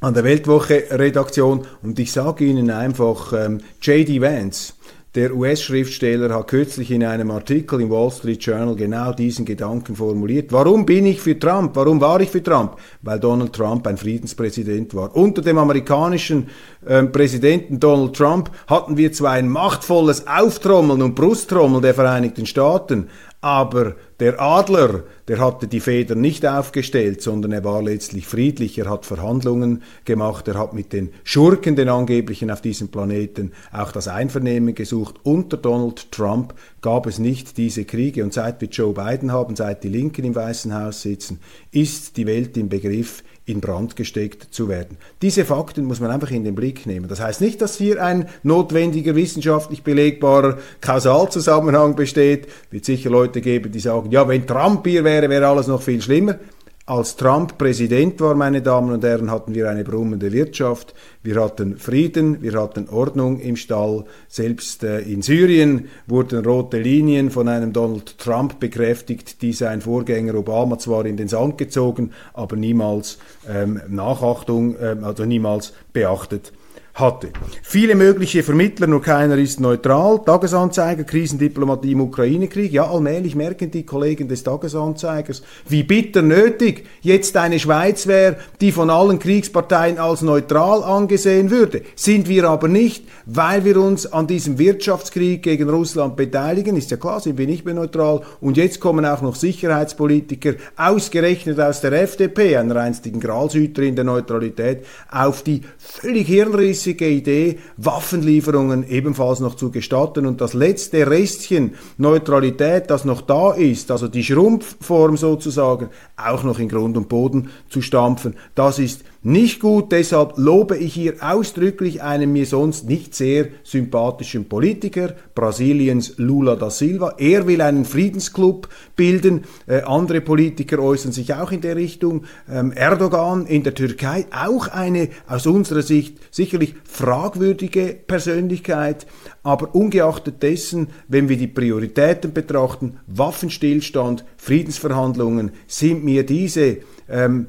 an 0.01 0.13
der 0.13 0.23
Weltwoche-Redaktion 0.23 1.65
und 1.83 1.99
ich 1.99 2.11
sage 2.11 2.45
Ihnen 2.45 2.69
einfach, 2.69 3.33
ähm, 3.33 3.59
J.D. 3.81 4.21
Vance, 4.21 4.73
der 5.15 5.33
US-Schriftsteller 5.33 6.35
hat 6.35 6.49
kürzlich 6.49 6.91
in 6.91 7.01
einem 7.01 7.31
Artikel 7.31 7.79
im 7.79 7.89
Wall 7.89 8.11
Street 8.11 8.43
Journal 8.43 8.75
genau 8.75 9.13
diesen 9.13 9.45
Gedanken 9.45 9.95
formuliert. 9.95 10.51
Warum 10.51 10.85
bin 10.85 11.05
ich 11.05 11.21
für 11.21 11.39
Trump? 11.39 11.73
Warum 11.77 12.01
war 12.01 12.19
ich 12.19 12.29
für 12.29 12.43
Trump? 12.43 12.75
Weil 13.01 13.21
Donald 13.21 13.53
Trump 13.53 13.87
ein 13.87 13.95
Friedenspräsident 13.95 14.93
war. 14.93 15.15
Unter 15.15 15.41
dem 15.41 15.57
amerikanischen 15.57 16.49
äh, 16.85 17.03
Präsidenten 17.03 17.79
Donald 17.79 18.13
Trump 18.13 18.51
hatten 18.67 18.97
wir 18.97 19.13
zwar 19.13 19.31
ein 19.31 19.47
machtvolles 19.47 20.27
Auftrommeln 20.27 21.01
und 21.01 21.15
Brusttrommeln 21.15 21.81
der 21.81 21.93
Vereinigten 21.93 22.45
Staaten, 22.45 23.07
aber 23.39 23.95
der 24.19 24.39
Adler, 24.39 25.03
der 25.27 25.39
hatte 25.39 25.67
die 25.67 25.81
Federn 25.81 26.21
nicht 26.21 26.45
aufgestellt, 26.45 27.21
sondern 27.21 27.51
er 27.51 27.63
war 27.65 27.81
letztlich 27.81 28.27
friedlich, 28.27 28.77
er 28.77 28.89
hat 28.89 29.05
Verhandlungen 29.05 29.83
gemacht, 30.05 30.47
er 30.47 30.57
hat 30.57 30.73
mit 30.73 30.93
den 30.93 31.09
Schurken, 31.25 31.75
den 31.75 31.89
angeblichen 31.89 32.49
auf 32.49 32.61
diesem 32.61 32.87
Planeten, 32.87 33.51
auch 33.73 33.91
das 33.91 34.07
Einvernehmen 34.07 34.73
gesucht. 34.73 35.15
Unter 35.23 35.57
Donald 35.57 36.11
Trump 36.11 36.53
gab 36.81 37.07
es 37.07 37.19
nicht 37.19 37.57
diese 37.57 37.83
Kriege. 37.83 38.23
Und 38.23 38.33
seit 38.33 38.61
wir 38.61 38.69
Joe 38.69 38.93
Biden 38.93 39.33
haben, 39.33 39.55
seit 39.55 39.83
die 39.83 39.89
Linken 39.89 40.23
im 40.23 40.35
Weißen 40.35 40.73
Haus 40.73 41.01
sitzen, 41.01 41.39
ist 41.71 42.15
die 42.15 42.25
Welt 42.25 42.55
im 42.55 42.69
Begriff, 42.69 43.21
in 43.45 43.61
Brand 43.61 43.95
gesteckt 43.95 44.47
zu 44.53 44.67
werden. 44.69 44.97
Diese 45.21 45.45
Fakten 45.45 45.85
muss 45.85 45.99
man 45.99 46.09
einfach 46.09 46.31
in 46.31 46.43
den 46.43 46.55
Blick 46.55 46.85
nehmen. 46.85 47.07
Das 47.07 47.19
heißt 47.19 47.41
nicht, 47.41 47.61
dass 47.61 47.77
hier 47.77 48.03
ein 48.03 48.27
notwendiger 48.43 49.15
wissenschaftlich 49.15 49.83
belegbarer 49.83 50.57
Kausalzusammenhang 50.81 51.95
besteht. 51.95 52.47
Wird 52.71 52.85
sicher 52.85 53.09
Leute 53.11 53.41
geben, 53.41 53.71
die 53.71 53.79
sagen, 53.79 54.11
ja, 54.11 54.27
wenn 54.27 54.47
Trump 54.47 54.87
hier 54.87 55.03
wäre, 55.03 55.29
wäre 55.29 55.47
alles 55.47 55.67
noch 55.67 55.81
viel 55.81 56.01
schlimmer. 56.01 56.39
Als 56.87 57.15
Trump 57.15 57.57
Präsident 57.57 58.21
war, 58.21 58.35
meine 58.35 58.61
Damen 58.61 58.91
und 58.93 59.03
Herren, 59.03 59.31
hatten 59.31 59.55
wir 59.55 59.67
eine 59.71 59.83
brummende 59.83 60.31
Wirtschaft, 60.31 60.93
wir 61.23 61.43
hatten 61.43 61.79
Frieden, 61.79 62.43
wir 62.43 62.61
hatten 62.61 62.89
Ordnung 62.89 63.39
im 63.39 63.55
Stall. 63.55 64.05
Selbst 64.27 64.83
äh, 64.83 64.99
in 64.99 65.23
Syrien 65.23 65.87
wurden 66.05 66.45
rote 66.45 66.79
Linien 66.79 67.31
von 67.31 67.47
einem 67.47 67.73
Donald 67.73 68.19
Trump 68.19 68.59
bekräftigt, 68.59 69.41
die 69.41 69.53
sein 69.53 69.81
Vorgänger 69.81 70.35
Obama 70.35 70.77
zwar 70.77 71.07
in 71.07 71.17
den 71.17 71.27
Sand 71.27 71.57
gezogen, 71.57 72.11
aber 72.35 72.55
niemals 72.55 73.17
ähm, 73.49 73.81
Nachachtung, 73.87 74.75
ähm, 74.79 75.03
also 75.03 75.25
niemals 75.25 75.73
beachtet 75.91 76.53
hatte. 76.95 77.29
Viele 77.61 77.93
mögliche 77.93 78.41
Vermittler, 78.41 78.87
nur 78.87 79.01
keiner 79.01 79.37
ist 79.37 79.59
neutral. 79.59 80.21
Tagesanzeiger, 80.25 81.03
Krisendiplomatie 81.03 81.91
im 81.91 81.99
Ukraine-Krieg. 81.99 82.71
Ja, 82.71 82.89
allmählich 82.89 83.35
merken 83.35 83.69
die 83.69 83.85
Kollegen 83.85 84.29
des 84.29 84.43
Tagesanzeigers, 84.43 85.43
wie 85.67 85.83
bitter 85.83 86.21
nötig 86.21 86.85
jetzt 87.01 87.35
eine 87.35 87.59
Schweiz 87.59 88.07
wäre, 88.07 88.37
die 88.61 88.71
von 88.71 88.89
allen 88.89 89.19
Kriegsparteien 89.19 89.97
als 89.97 90.21
neutral 90.21 90.83
angesehen 90.83 91.51
würde. 91.51 91.81
Sind 91.95 92.29
wir 92.29 92.49
aber 92.49 92.69
nicht, 92.69 93.03
weil 93.25 93.65
wir 93.65 93.75
uns 93.75 94.05
an 94.05 94.27
diesem 94.27 94.57
Wirtschaftskrieg 94.57 95.43
gegen 95.43 95.69
Russland 95.69 96.15
beteiligen. 96.15 96.77
Ist 96.77 96.91
ja 96.91 96.97
klar, 96.97 97.19
sind 97.19 97.37
wir 97.37 97.45
nicht 97.45 97.65
mehr 97.65 97.73
neutral. 97.73 98.21
Und 98.39 98.55
jetzt 98.55 98.79
kommen 98.79 99.05
auch 99.05 99.21
noch 99.21 99.35
Sicherheitspolitiker, 99.35 100.53
ausgerechnet 100.77 101.59
aus 101.59 101.81
der 101.81 101.91
FDP, 101.91 102.55
einer 102.55 102.77
einstigen 102.77 103.19
Gralshüterin 103.19 103.97
der 103.97 104.05
Neutralität, 104.05 104.85
auf 105.11 105.41
die 105.41 105.61
völlig 105.77 106.27
hirnrissige 106.27 106.84
Idee, 106.91 107.59
Waffenlieferungen 107.77 108.87
ebenfalls 108.87 109.39
noch 109.39 109.55
zu 109.55 109.71
gestatten 109.71 110.25
und 110.25 110.41
das 110.41 110.53
letzte 110.53 111.09
Restchen 111.09 111.75
Neutralität, 111.97 112.89
das 112.89 113.05
noch 113.05 113.21
da 113.21 113.51
ist, 113.51 113.91
also 113.91 114.07
die 114.07 114.23
Schrumpfform 114.23 115.17
sozusagen, 115.17 115.89
auch 116.17 116.43
noch 116.43 116.59
in 116.59 116.69
Grund 116.69 116.97
und 116.97 117.09
Boden 117.09 117.49
zu 117.69 117.81
stampfen. 117.81 118.35
Das 118.53 118.79
ist 118.79 119.03
nicht 119.25 119.59
gut, 119.59 119.91
deshalb 119.91 120.37
lobe 120.37 120.77
ich 120.77 120.93
hier 120.93 121.15
ausdrücklich 121.19 122.03
einen 122.03 122.31
mir 122.31 122.45
sonst 122.45 122.87
nicht 122.87 123.15
sehr 123.15 123.47
sympathischen 123.63 124.47
Politiker, 124.47 125.15
Brasiliens 125.33 126.13
Lula 126.17 126.55
da 126.55 126.69
Silva. 126.69 127.15
Er 127.17 127.47
will 127.47 127.61
einen 127.61 127.85
Friedensclub 127.85 128.69
bilden. 128.95 129.45
Äh, 129.65 129.81
andere 129.81 130.21
Politiker 130.21 130.77
äußern 130.77 131.11
sich 131.11 131.33
auch 131.33 131.51
in 131.51 131.61
der 131.61 131.75
Richtung. 131.75 132.25
Ähm, 132.47 132.71
Erdogan 132.71 133.47
in 133.47 133.63
der 133.63 133.73
Türkei, 133.73 134.27
auch 134.29 134.67
eine 134.67 135.09
aus 135.25 135.47
unserer 135.47 135.81
Sicht 135.81 136.19
sicherlich 136.29 136.75
fragwürdige 136.83 137.97
Persönlichkeit. 138.05 139.07
Aber 139.41 139.73
ungeachtet 139.73 140.43
dessen, 140.43 140.89
wenn 141.07 141.29
wir 141.29 141.37
die 141.37 141.47
Prioritäten 141.47 142.31
betrachten, 142.31 142.99
Waffenstillstand, 143.07 144.23
Friedensverhandlungen, 144.37 145.49
sind 145.65 146.03
mir 146.03 146.23
diese 146.27 146.77
ähm, 147.09 147.47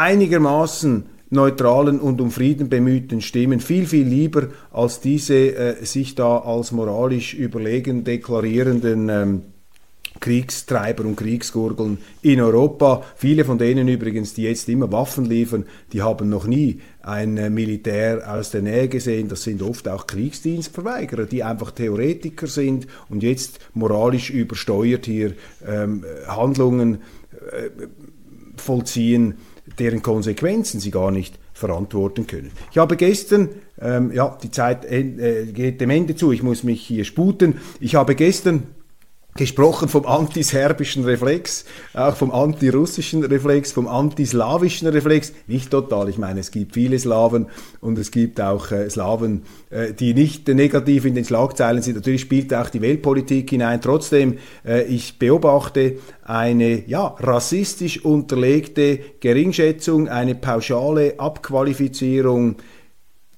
einigermaßen 0.00 1.06
neutralen 1.30 2.00
und 2.00 2.20
um 2.20 2.30
Frieden 2.30 2.68
bemühten 2.68 3.20
Stimmen 3.20 3.60
viel, 3.60 3.86
viel 3.86 4.06
lieber 4.06 4.48
als 4.72 5.00
diese 5.00 5.34
äh, 5.34 5.84
sich 5.84 6.14
da 6.14 6.38
als 6.38 6.70
moralisch 6.70 7.34
überlegen 7.34 8.04
deklarierenden 8.04 9.08
ähm, 9.08 9.42
Kriegstreiber 10.20 11.04
und 11.04 11.16
Kriegsgurgeln 11.16 11.98
in 12.22 12.40
Europa. 12.40 13.04
Viele 13.16 13.44
von 13.44 13.58
denen 13.58 13.88
übrigens, 13.88 14.34
die 14.34 14.44
jetzt 14.44 14.68
immer 14.68 14.90
Waffen 14.90 15.24
liefern, 15.24 15.66
die 15.92 16.00
haben 16.00 16.28
noch 16.28 16.46
nie 16.46 16.80
ein 17.02 17.36
äh, 17.36 17.50
Militär 17.50 18.22
aus 18.32 18.50
der 18.50 18.62
Nähe 18.62 18.88
gesehen. 18.88 19.28
Das 19.28 19.42
sind 19.42 19.62
oft 19.62 19.88
auch 19.88 20.06
Kriegsdienstverweigerer, 20.06 21.26
die 21.26 21.42
einfach 21.42 21.72
Theoretiker 21.72 22.46
sind 22.46 22.86
und 23.08 23.22
jetzt 23.22 23.58
moralisch 23.74 24.30
übersteuert 24.30 25.06
hier 25.06 25.32
ähm, 25.66 26.04
Handlungen 26.28 27.02
äh, 27.50 27.70
vollziehen, 28.56 29.34
deren 29.78 30.02
Konsequenzen 30.02 30.80
sie 30.80 30.90
gar 30.90 31.10
nicht 31.10 31.38
verantworten 31.52 32.26
können. 32.26 32.50
Ich 32.70 32.78
habe 32.78 32.96
gestern, 32.96 33.48
ähm, 33.80 34.12
ja, 34.12 34.36
die 34.42 34.50
Zeit 34.50 34.84
äh, 34.84 35.46
geht 35.46 35.80
dem 35.80 35.90
Ende 35.90 36.16
zu, 36.16 36.32
ich 36.32 36.42
muss 36.42 36.64
mich 36.64 36.82
hier 36.82 37.04
sputen, 37.04 37.56
ich 37.80 37.94
habe 37.94 38.14
gestern 38.14 38.64
gesprochen 39.36 39.88
vom 39.88 40.06
antiserbischen 40.06 41.04
Reflex, 41.04 41.64
auch 41.94 42.16
vom 42.16 42.30
antirussischen 42.30 43.22
Reflex, 43.24 43.72
vom 43.72 43.86
antislawischen 43.86 44.88
Reflex. 44.88 45.32
Nicht 45.46 45.70
total, 45.70 46.08
ich 46.08 46.18
meine, 46.18 46.40
es 46.40 46.50
gibt 46.50 46.74
viele 46.74 46.98
Slawen 46.98 47.46
und 47.80 47.98
es 47.98 48.10
gibt 48.10 48.40
auch 48.40 48.70
äh, 48.72 48.88
Slawen, 48.90 49.42
äh, 49.70 49.92
die 49.92 50.14
nicht 50.14 50.48
negativ 50.48 51.04
in 51.04 51.14
den 51.14 51.24
Schlagzeilen 51.24 51.82
sind. 51.82 51.96
Natürlich 51.96 52.22
spielt 52.22 52.52
auch 52.54 52.70
die 52.70 52.80
Weltpolitik 52.80 53.50
hinein. 53.50 53.80
Trotzdem, 53.80 54.38
äh, 54.64 54.84
ich 54.84 55.18
beobachte 55.18 55.98
eine 56.24 56.88
ja, 56.88 57.14
rassistisch 57.18 58.04
unterlegte 58.04 58.98
Geringschätzung, 59.20 60.08
eine 60.08 60.34
pauschale 60.34 61.18
Abqualifizierung 61.18 62.56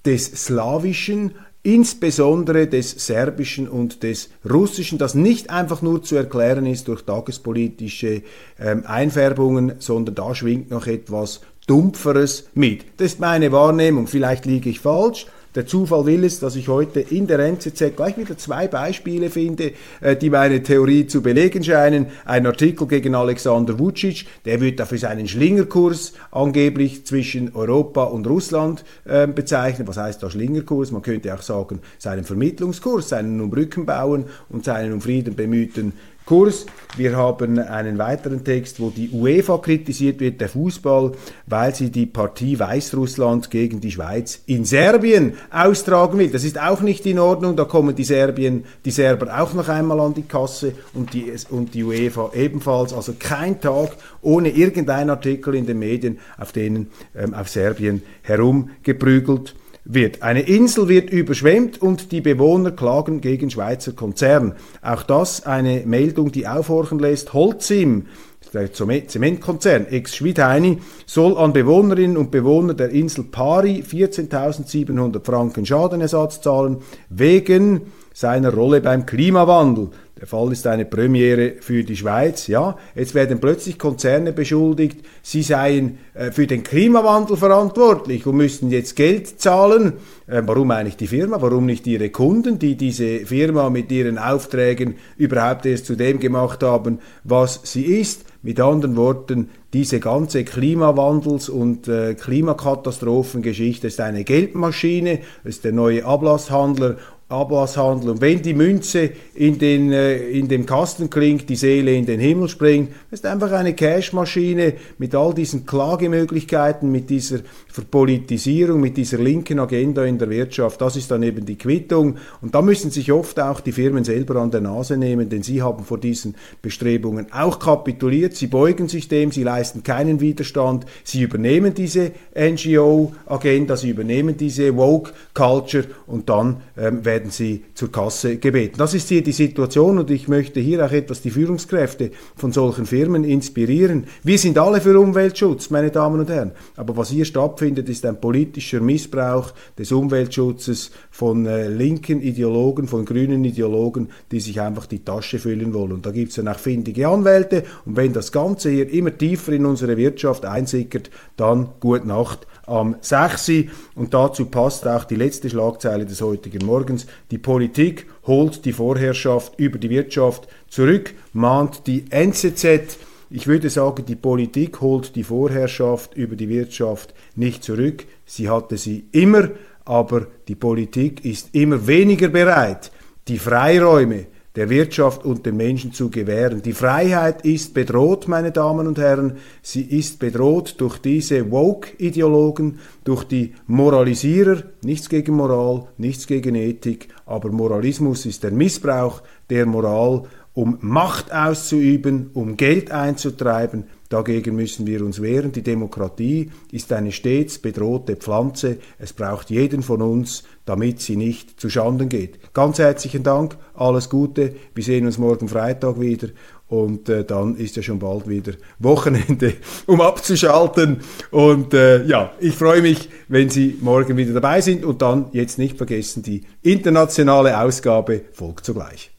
des 0.04 0.24
Slawischen 0.24 1.32
insbesondere 1.62 2.66
des 2.66 2.90
Serbischen 3.07 3.68
und 3.68 4.03
des 4.03 4.31
Russischen, 4.49 4.99
das 4.99 5.14
nicht 5.14 5.51
einfach 5.51 5.83
nur 5.83 6.03
zu 6.03 6.16
erklären 6.16 6.66
ist 6.66 6.88
durch 6.88 7.03
tagespolitische 7.03 8.23
ähm, 8.59 8.85
Einfärbungen, 8.87 9.75
sondern 9.79 10.14
da 10.14 10.35
schwingt 10.35 10.71
noch 10.71 10.87
etwas 10.87 11.40
Dumpferes 11.66 12.49
mit. 12.55 12.85
Das 12.97 13.12
ist 13.12 13.21
meine 13.21 13.53
Wahrnehmung. 13.53 14.07
Vielleicht 14.07 14.47
liege 14.47 14.71
ich 14.71 14.81
falsch, 14.81 15.27
der 15.59 15.66
Zufall 15.66 16.07
will 16.07 16.23
es, 16.23 16.38
dass 16.38 16.55
ich 16.55 16.68
heute 16.68 17.01
in 17.01 17.27
der 17.27 17.40
NZZ 17.40 17.97
gleich 17.97 18.16
wieder 18.16 18.38
zwei 18.38 18.68
Beispiele 18.68 19.29
finde, 19.29 19.73
äh, 20.01 20.14
die 20.14 20.31
meine 20.31 20.62
Theorie 20.62 21.09
zu 21.09 21.21
belegen 21.21 21.64
scheinen. 21.64 22.07
Ein 22.25 22.47
Artikel 22.47 22.87
gegen 22.87 23.16
Alexander 23.16 23.77
Vucic, 23.77 24.25
der 24.44 24.61
wird 24.61 24.79
dafür 24.79 24.99
seinen 24.99 25.27
Schlingerkurs 25.27 26.12
angeblich 26.31 27.05
zwischen 27.07 27.57
Europa 27.57 28.05
und 28.05 28.29
Russland 28.29 28.85
äh, 29.05 29.27
bezeichnen. 29.27 29.88
Was 29.88 29.97
heißt 29.97 30.23
da 30.23 30.31
Schlingerkurs? 30.31 30.92
Man 30.92 31.03
könnte 31.03 31.35
auch 31.35 31.42
sagen, 31.42 31.81
seinen 31.99 32.23
Vermittlungskurs, 32.23 33.09
seinen 33.09 33.40
um 33.40 33.51
Brücken 33.51 33.85
bauen 33.85 34.27
und 34.51 34.64
seinen 34.64 34.92
um 34.92 35.01
Frieden 35.01 35.35
bemühten 35.35 35.92
Kurs. 36.28 36.66
Wir 36.98 37.16
haben 37.16 37.58
einen 37.58 37.96
weiteren 37.96 38.44
Text, 38.44 38.80
wo 38.80 38.90
die 38.90 39.08
UEFA 39.10 39.56
kritisiert 39.56 40.20
wird, 40.20 40.42
der 40.42 40.50
Fußball, 40.50 41.12
weil 41.46 41.74
sie 41.74 41.90
die 41.90 42.04
Partie 42.04 42.58
Weißrussland 42.58 43.50
gegen 43.50 43.80
die 43.80 43.90
Schweiz 43.90 44.42
in 44.44 44.66
Serbien 44.66 45.38
austragen 45.50 46.18
will. 46.18 46.28
Das 46.28 46.44
ist 46.44 46.60
auch 46.60 46.82
nicht 46.82 47.06
in 47.06 47.18
Ordnung. 47.18 47.56
Da 47.56 47.64
kommen 47.64 47.96
die 47.96 48.04
Serbien, 48.04 48.64
die 48.84 48.90
Serber 48.90 49.40
auch 49.40 49.54
noch 49.54 49.70
einmal 49.70 50.00
an 50.00 50.12
die 50.12 50.24
Kasse 50.24 50.74
und 50.92 51.14
die, 51.14 51.32
und 51.48 51.72
die 51.72 51.82
UEFA 51.82 52.32
ebenfalls. 52.34 52.92
Also 52.92 53.14
kein 53.18 53.62
Tag 53.62 53.96
ohne 54.20 54.50
irgendein 54.50 55.08
Artikel 55.08 55.54
in 55.54 55.64
den 55.64 55.78
Medien, 55.78 56.18
auf 56.36 56.52
denen 56.52 56.90
ähm, 57.16 57.32
auf 57.32 57.48
Serbien 57.48 58.02
herumgeprügelt 58.20 59.54
wird. 59.88 60.22
Eine 60.22 60.42
Insel 60.42 60.87
wird 60.88 61.11
überschwemmt 61.11 61.81
und 61.81 62.12
die 62.12 62.20
Bewohner 62.20 62.70
klagen 62.70 63.20
gegen 63.20 63.51
Schweizer 63.51 63.92
Konzern. 63.92 64.55
Auch 64.83 65.03
das 65.03 65.46
eine 65.46 65.83
Meldung, 65.87 66.31
die 66.31 66.46
aufhorchen 66.46 66.98
lässt. 66.98 67.33
Holcim, 67.33 68.07
der 68.53 68.72
Zementkonzern 68.72 69.87
ex-Schwidheini, 69.87 70.79
soll 71.07 71.37
an 71.38 71.55
Bewohnerinnen 71.55 72.18
und 72.18 72.31
Bewohner 72.31 72.74
der 72.74 72.90
Insel 72.90 73.24
Pari 73.24 73.83
14.700 73.87 75.24
Franken 75.24 75.64
Schadenersatz 75.66 76.42
zahlen 76.42 76.79
wegen 77.09 77.92
seiner 78.12 78.53
Rolle 78.53 78.81
beim 78.81 79.07
Klimawandel. 79.07 79.88
Der 80.20 80.26
Fall 80.26 80.50
ist 80.50 80.66
eine 80.66 80.85
Premiere 80.85 81.54
für 81.61 81.85
die 81.85 81.96
Schweiz. 81.96 82.48
Ja, 82.48 82.76
jetzt 82.96 83.14
werden 83.14 83.38
plötzlich 83.38 83.78
Konzerne 83.78 84.33
beschuldigt, 84.33 84.98
sie 85.22 85.42
seien 85.42 85.98
äh, 86.14 86.33
für 86.33 86.48
den 86.48 86.64
Klimawandel 86.64 87.37
verantwortlich 87.37 88.26
und 88.26 88.37
müssten 88.37 88.70
jetzt 88.70 88.96
Geld 88.96 89.40
zahlen. 89.40 89.92
Äh, 90.26 90.42
warum 90.44 90.72
eigentlich 90.72 90.96
die 90.96 91.07
Firma? 91.07 91.40
Warum 91.40 91.66
nicht 91.66 91.87
ihre 91.87 92.11
Kunden, 92.11 92.59
die 92.59 92.74
diese 92.74 93.20
Firma 93.20 93.70
mit 93.70 93.92
ihren 93.92 94.18
Aufträgen 94.18 94.96
überhaupt 95.16 95.66
erst 95.66 95.87
zu 95.87 95.94
dem 95.94 96.18
gemacht 96.18 96.64
haben, 96.64 96.98
was 97.22 97.61
sie 97.62 97.85
ist? 97.85 98.24
Mit 98.42 98.61
anderen 98.61 98.96
Worten, 98.96 99.50
diese 99.72 100.00
ganze 100.00 100.40
Klimawandels- 100.40 101.50
und 101.50 101.88
äh, 101.88 102.14
Klimakatastrophengeschichte 102.14 103.88
ist 103.88 104.00
eine 104.00 104.24
Geldmaschine, 104.24 105.20
ist 105.44 105.64
der 105.64 105.72
neue 105.72 106.04
Ablasshandler 106.04 106.96
Ablasshandel. 107.30 108.10
Und 108.10 108.20
wenn 108.22 108.40
die 108.40 108.54
Münze 108.54 109.10
in, 109.34 109.58
den, 109.58 109.92
äh, 109.92 110.16
in 110.30 110.48
dem 110.48 110.64
Kasten 110.64 111.10
klingt, 111.10 111.48
die 111.50 111.56
Seele 111.56 111.92
in 111.92 112.06
den 112.06 112.20
Himmel 112.20 112.48
springt, 112.48 112.90
ist 113.10 113.26
einfach 113.26 113.52
eine 113.52 113.74
Cashmaschine 113.74 114.74
mit 114.96 115.14
all 115.14 115.34
diesen 115.34 115.66
Klagemöglichkeiten, 115.66 116.90
mit 116.90 117.10
dieser 117.10 117.40
Verpolitisierung, 117.68 118.80
mit 118.80 118.96
dieser 118.96 119.18
linken 119.18 119.58
Agenda 119.58 120.04
in 120.04 120.16
der 120.16 120.30
Wirtschaft. 120.30 120.80
Das 120.80 120.96
ist 120.96 121.10
dann 121.10 121.22
eben 121.22 121.44
die 121.44 121.58
Quittung. 121.58 122.16
Und 122.40 122.54
da 122.54 122.62
müssen 122.62 122.90
sich 122.90 123.12
oft 123.12 123.38
auch 123.40 123.60
die 123.60 123.72
Firmen 123.72 124.04
selber 124.04 124.36
an 124.36 124.50
der 124.50 124.62
Nase 124.62 124.96
nehmen, 124.96 125.28
denn 125.28 125.42
sie 125.42 125.60
haben 125.60 125.84
vor 125.84 125.98
diesen 125.98 126.34
Bestrebungen 126.62 127.30
auch 127.32 127.58
kapituliert. 127.58 128.36
Sie 128.36 128.46
beugen 128.46 128.88
sich 128.88 129.08
dem, 129.08 129.32
sie 129.32 129.42
leisten 129.42 129.82
keinen 129.82 130.20
Widerstand. 130.20 130.86
Sie 131.04 131.20
übernehmen 131.20 131.74
diese 131.74 132.12
NGO-Agenda, 132.34 133.76
sie 133.76 133.90
übernehmen 133.90 134.38
diese 134.38 134.74
Woke-Culture 134.76 135.84
und 136.06 136.30
dann 136.30 136.62
ähm, 136.78 137.04
werden 137.04 137.17
werden 137.18 137.31
sie 137.33 137.64
zur 137.74 137.90
Kasse 137.90 138.37
gebeten. 138.37 138.76
Das 138.78 138.94
ist 138.94 139.09
hier 139.09 139.22
die 139.22 139.33
Situation 139.33 139.98
und 139.98 140.09
ich 140.11 140.28
möchte 140.28 140.61
hier 140.61 140.87
auch 140.87 140.92
etwas 140.92 141.20
die 141.20 141.31
Führungskräfte 141.31 142.12
von 142.37 142.52
solchen 142.52 142.87
Firmen 142.87 143.24
inspirieren. 143.24 144.04
Wir 144.22 144.38
sind 144.38 144.57
alle 144.57 144.81
für 144.81 144.98
Umweltschutz, 144.98 145.70
meine 145.70 145.90
Damen 145.90 146.20
und 146.20 146.31
Herren, 146.31 146.52
aber 146.76 146.96
was 146.96 147.11
hier 147.11 147.24
stattfindet, 147.24 147.88
ist 147.88 148.07
ein 148.07 148.20
politischer 148.20 148.81
Missbrauch 148.81 149.52
des 149.76 149.90
Umweltschutzes 149.90 150.92
von 151.10 151.44
äh, 151.46 151.66
linken 151.69 152.23
Ideologen, 152.23 152.87
von 152.87 153.04
grünen 153.04 153.44
Ideologen, 153.44 154.10
die 154.31 154.38
sich 154.38 154.60
einfach 154.60 154.87
die 154.87 155.04
Tasche 155.04 155.40
füllen 155.40 155.75
wollen. 155.75 155.92
Und 155.92 156.06
da 156.06 156.12
gibt 156.12 156.31
es 156.31 156.37
dann 156.37 156.46
auch 156.46 156.58
findige 156.58 157.08
Anwälte 157.08 157.64
und 157.85 157.96
wenn 157.96 158.12
das 158.12 158.31
Ganze 158.31 158.71
hier 158.71 158.88
immer 158.92 159.16
tiefer 159.16 159.52
in 159.52 159.66
unsere 159.66 159.96
Wirtschaft 159.96 160.44
einsickert, 160.44 161.10
dann 161.37 161.71
gut 161.81 162.06
Nacht 162.06 162.46
am 162.69 162.96
6. 163.00 163.50
Und 163.94 164.14
dazu 164.14 164.46
passt 164.46 164.87
auch 164.87 165.04
die 165.04 165.16
letzte 165.16 165.50
Schlagzeile 165.50 166.06
des 166.06 166.21
heutigen 166.21 166.64
Morgens. 166.64 167.06
Die 167.31 167.38
Politik 167.38 168.06
holt 168.27 168.64
die 168.64 168.73
Vorherrschaft 168.73 169.58
über 169.58 169.79
die 169.79 169.90
Wirtschaft 169.90 170.48
zurück, 170.69 171.14
mahnt 171.33 171.87
die 171.87 172.04
NZZ. 172.10 172.98
Ich 173.31 173.46
würde 173.46 173.69
sagen, 173.69 174.04
die 174.06 174.16
Politik 174.16 174.81
holt 174.81 175.14
die 175.16 175.25
Vorherrschaft 175.25 176.14
über 176.14 176.37
die 176.37 176.48
Wirtschaft 176.48 177.12
nicht 177.35 177.62
zurück. 177.62 178.06
Sie 178.25 178.48
hatte 178.48 178.77
sie 178.79 179.04
immer, 179.12 179.50
aber 179.85 180.27
die 180.48 180.54
Politik 180.54 181.25
ist 181.25 181.54
immer 181.54 181.87
weniger 181.87 182.29
bereit, 182.29 182.90
die 183.27 183.38
Freiräume, 183.38 184.27
der 184.59 184.71
Wirtschaft 184.71 185.25
und 185.25 185.46
den 185.46 185.56
Menschen 185.56 185.92
zu 185.92 186.11
gewähren. 186.11 186.63
Die 186.63 186.73
Freiheit 186.73 187.42
ist 187.44 187.75
bedroht, 187.75 188.27
meine 188.27 188.50
Damen 188.50 188.88
und 188.88 188.98
Herren. 188.98 189.37
Sie 189.63 189.83
ist 189.83 190.19
bedroht 190.19 190.75
durch 190.79 190.98
diese 190.98 191.52
Woke-Ideologen, 191.52 192.81
durch 193.04 193.23
die 193.23 193.54
Moralisierer. 193.69 194.65
Nichts 194.83 195.09
gegen 195.09 195.37
Moral, 195.37 195.87
nichts 195.96 196.27
gegen 196.27 196.56
Ethik, 196.56 197.06
aber 197.25 197.52
Moralismus 197.52 198.27
ist 198.27 198.42
der 198.42 198.50
Missbrauch 198.50 199.23
der 199.48 199.65
Moral, 199.65 200.25
um 200.54 200.79
Macht 200.81 201.33
auszuüben, 201.33 202.31
um 202.35 202.56
Geld 202.56 202.90
einzutreiben, 202.90 203.85
Dagegen 204.09 204.56
müssen 204.56 204.87
wir 204.87 205.04
uns 205.04 205.21
wehren. 205.21 205.52
Die 205.52 205.63
Demokratie 205.63 206.50
ist 206.73 206.92
eine 206.92 207.13
stets 207.13 207.59
bedrohte 207.59 208.17
Pflanze. 208.17 208.79
Es 208.98 209.13
braucht 209.13 209.50
jeden 209.50 209.83
von 209.83 210.00
uns, 210.00 210.44
damit 210.65 211.00
sie 211.00 211.17
nicht 211.17 211.61
zu 211.61 211.69
Schanden 211.69 212.09
geht. 212.09 212.54
Ganz 212.54 212.79
herzlichen 212.79 213.23
Dank, 213.23 213.59
alles 213.75 214.09
Gute. 214.09 214.54
Wir 214.75 214.85
sehen 214.85 215.04
uns 215.04 215.19
morgen 215.19 215.48
Freitag 215.48 216.00
wieder 216.00 216.29
und 216.69 217.09
äh, 217.09 217.25
dann 217.25 217.56
ist 217.56 217.77
ja 217.77 217.83
schon 217.83 217.98
bald 217.98 218.29
wieder 218.29 218.52
Wochenende, 218.79 219.54
um 219.87 220.00
abzuschalten. 220.00 221.00
Und 221.31 221.75
äh, 221.75 222.04
ja, 222.04 222.33
ich 222.40 222.54
freue 222.54 222.83
mich, 222.83 223.11
wenn 223.29 223.50
Sie 223.50 223.77
morgen 223.81 224.17
wieder 224.17 224.33
dabei 224.33 224.61
sind 224.63 224.85
und 224.85 225.02
dann 225.02 225.27
jetzt 225.33 225.59
nicht 225.59 225.77
vergessen, 225.77 226.23
die 226.23 226.42
internationale 226.63 227.59
Ausgabe 227.61 228.23
folgt 228.33 228.65
sogleich. 228.65 229.11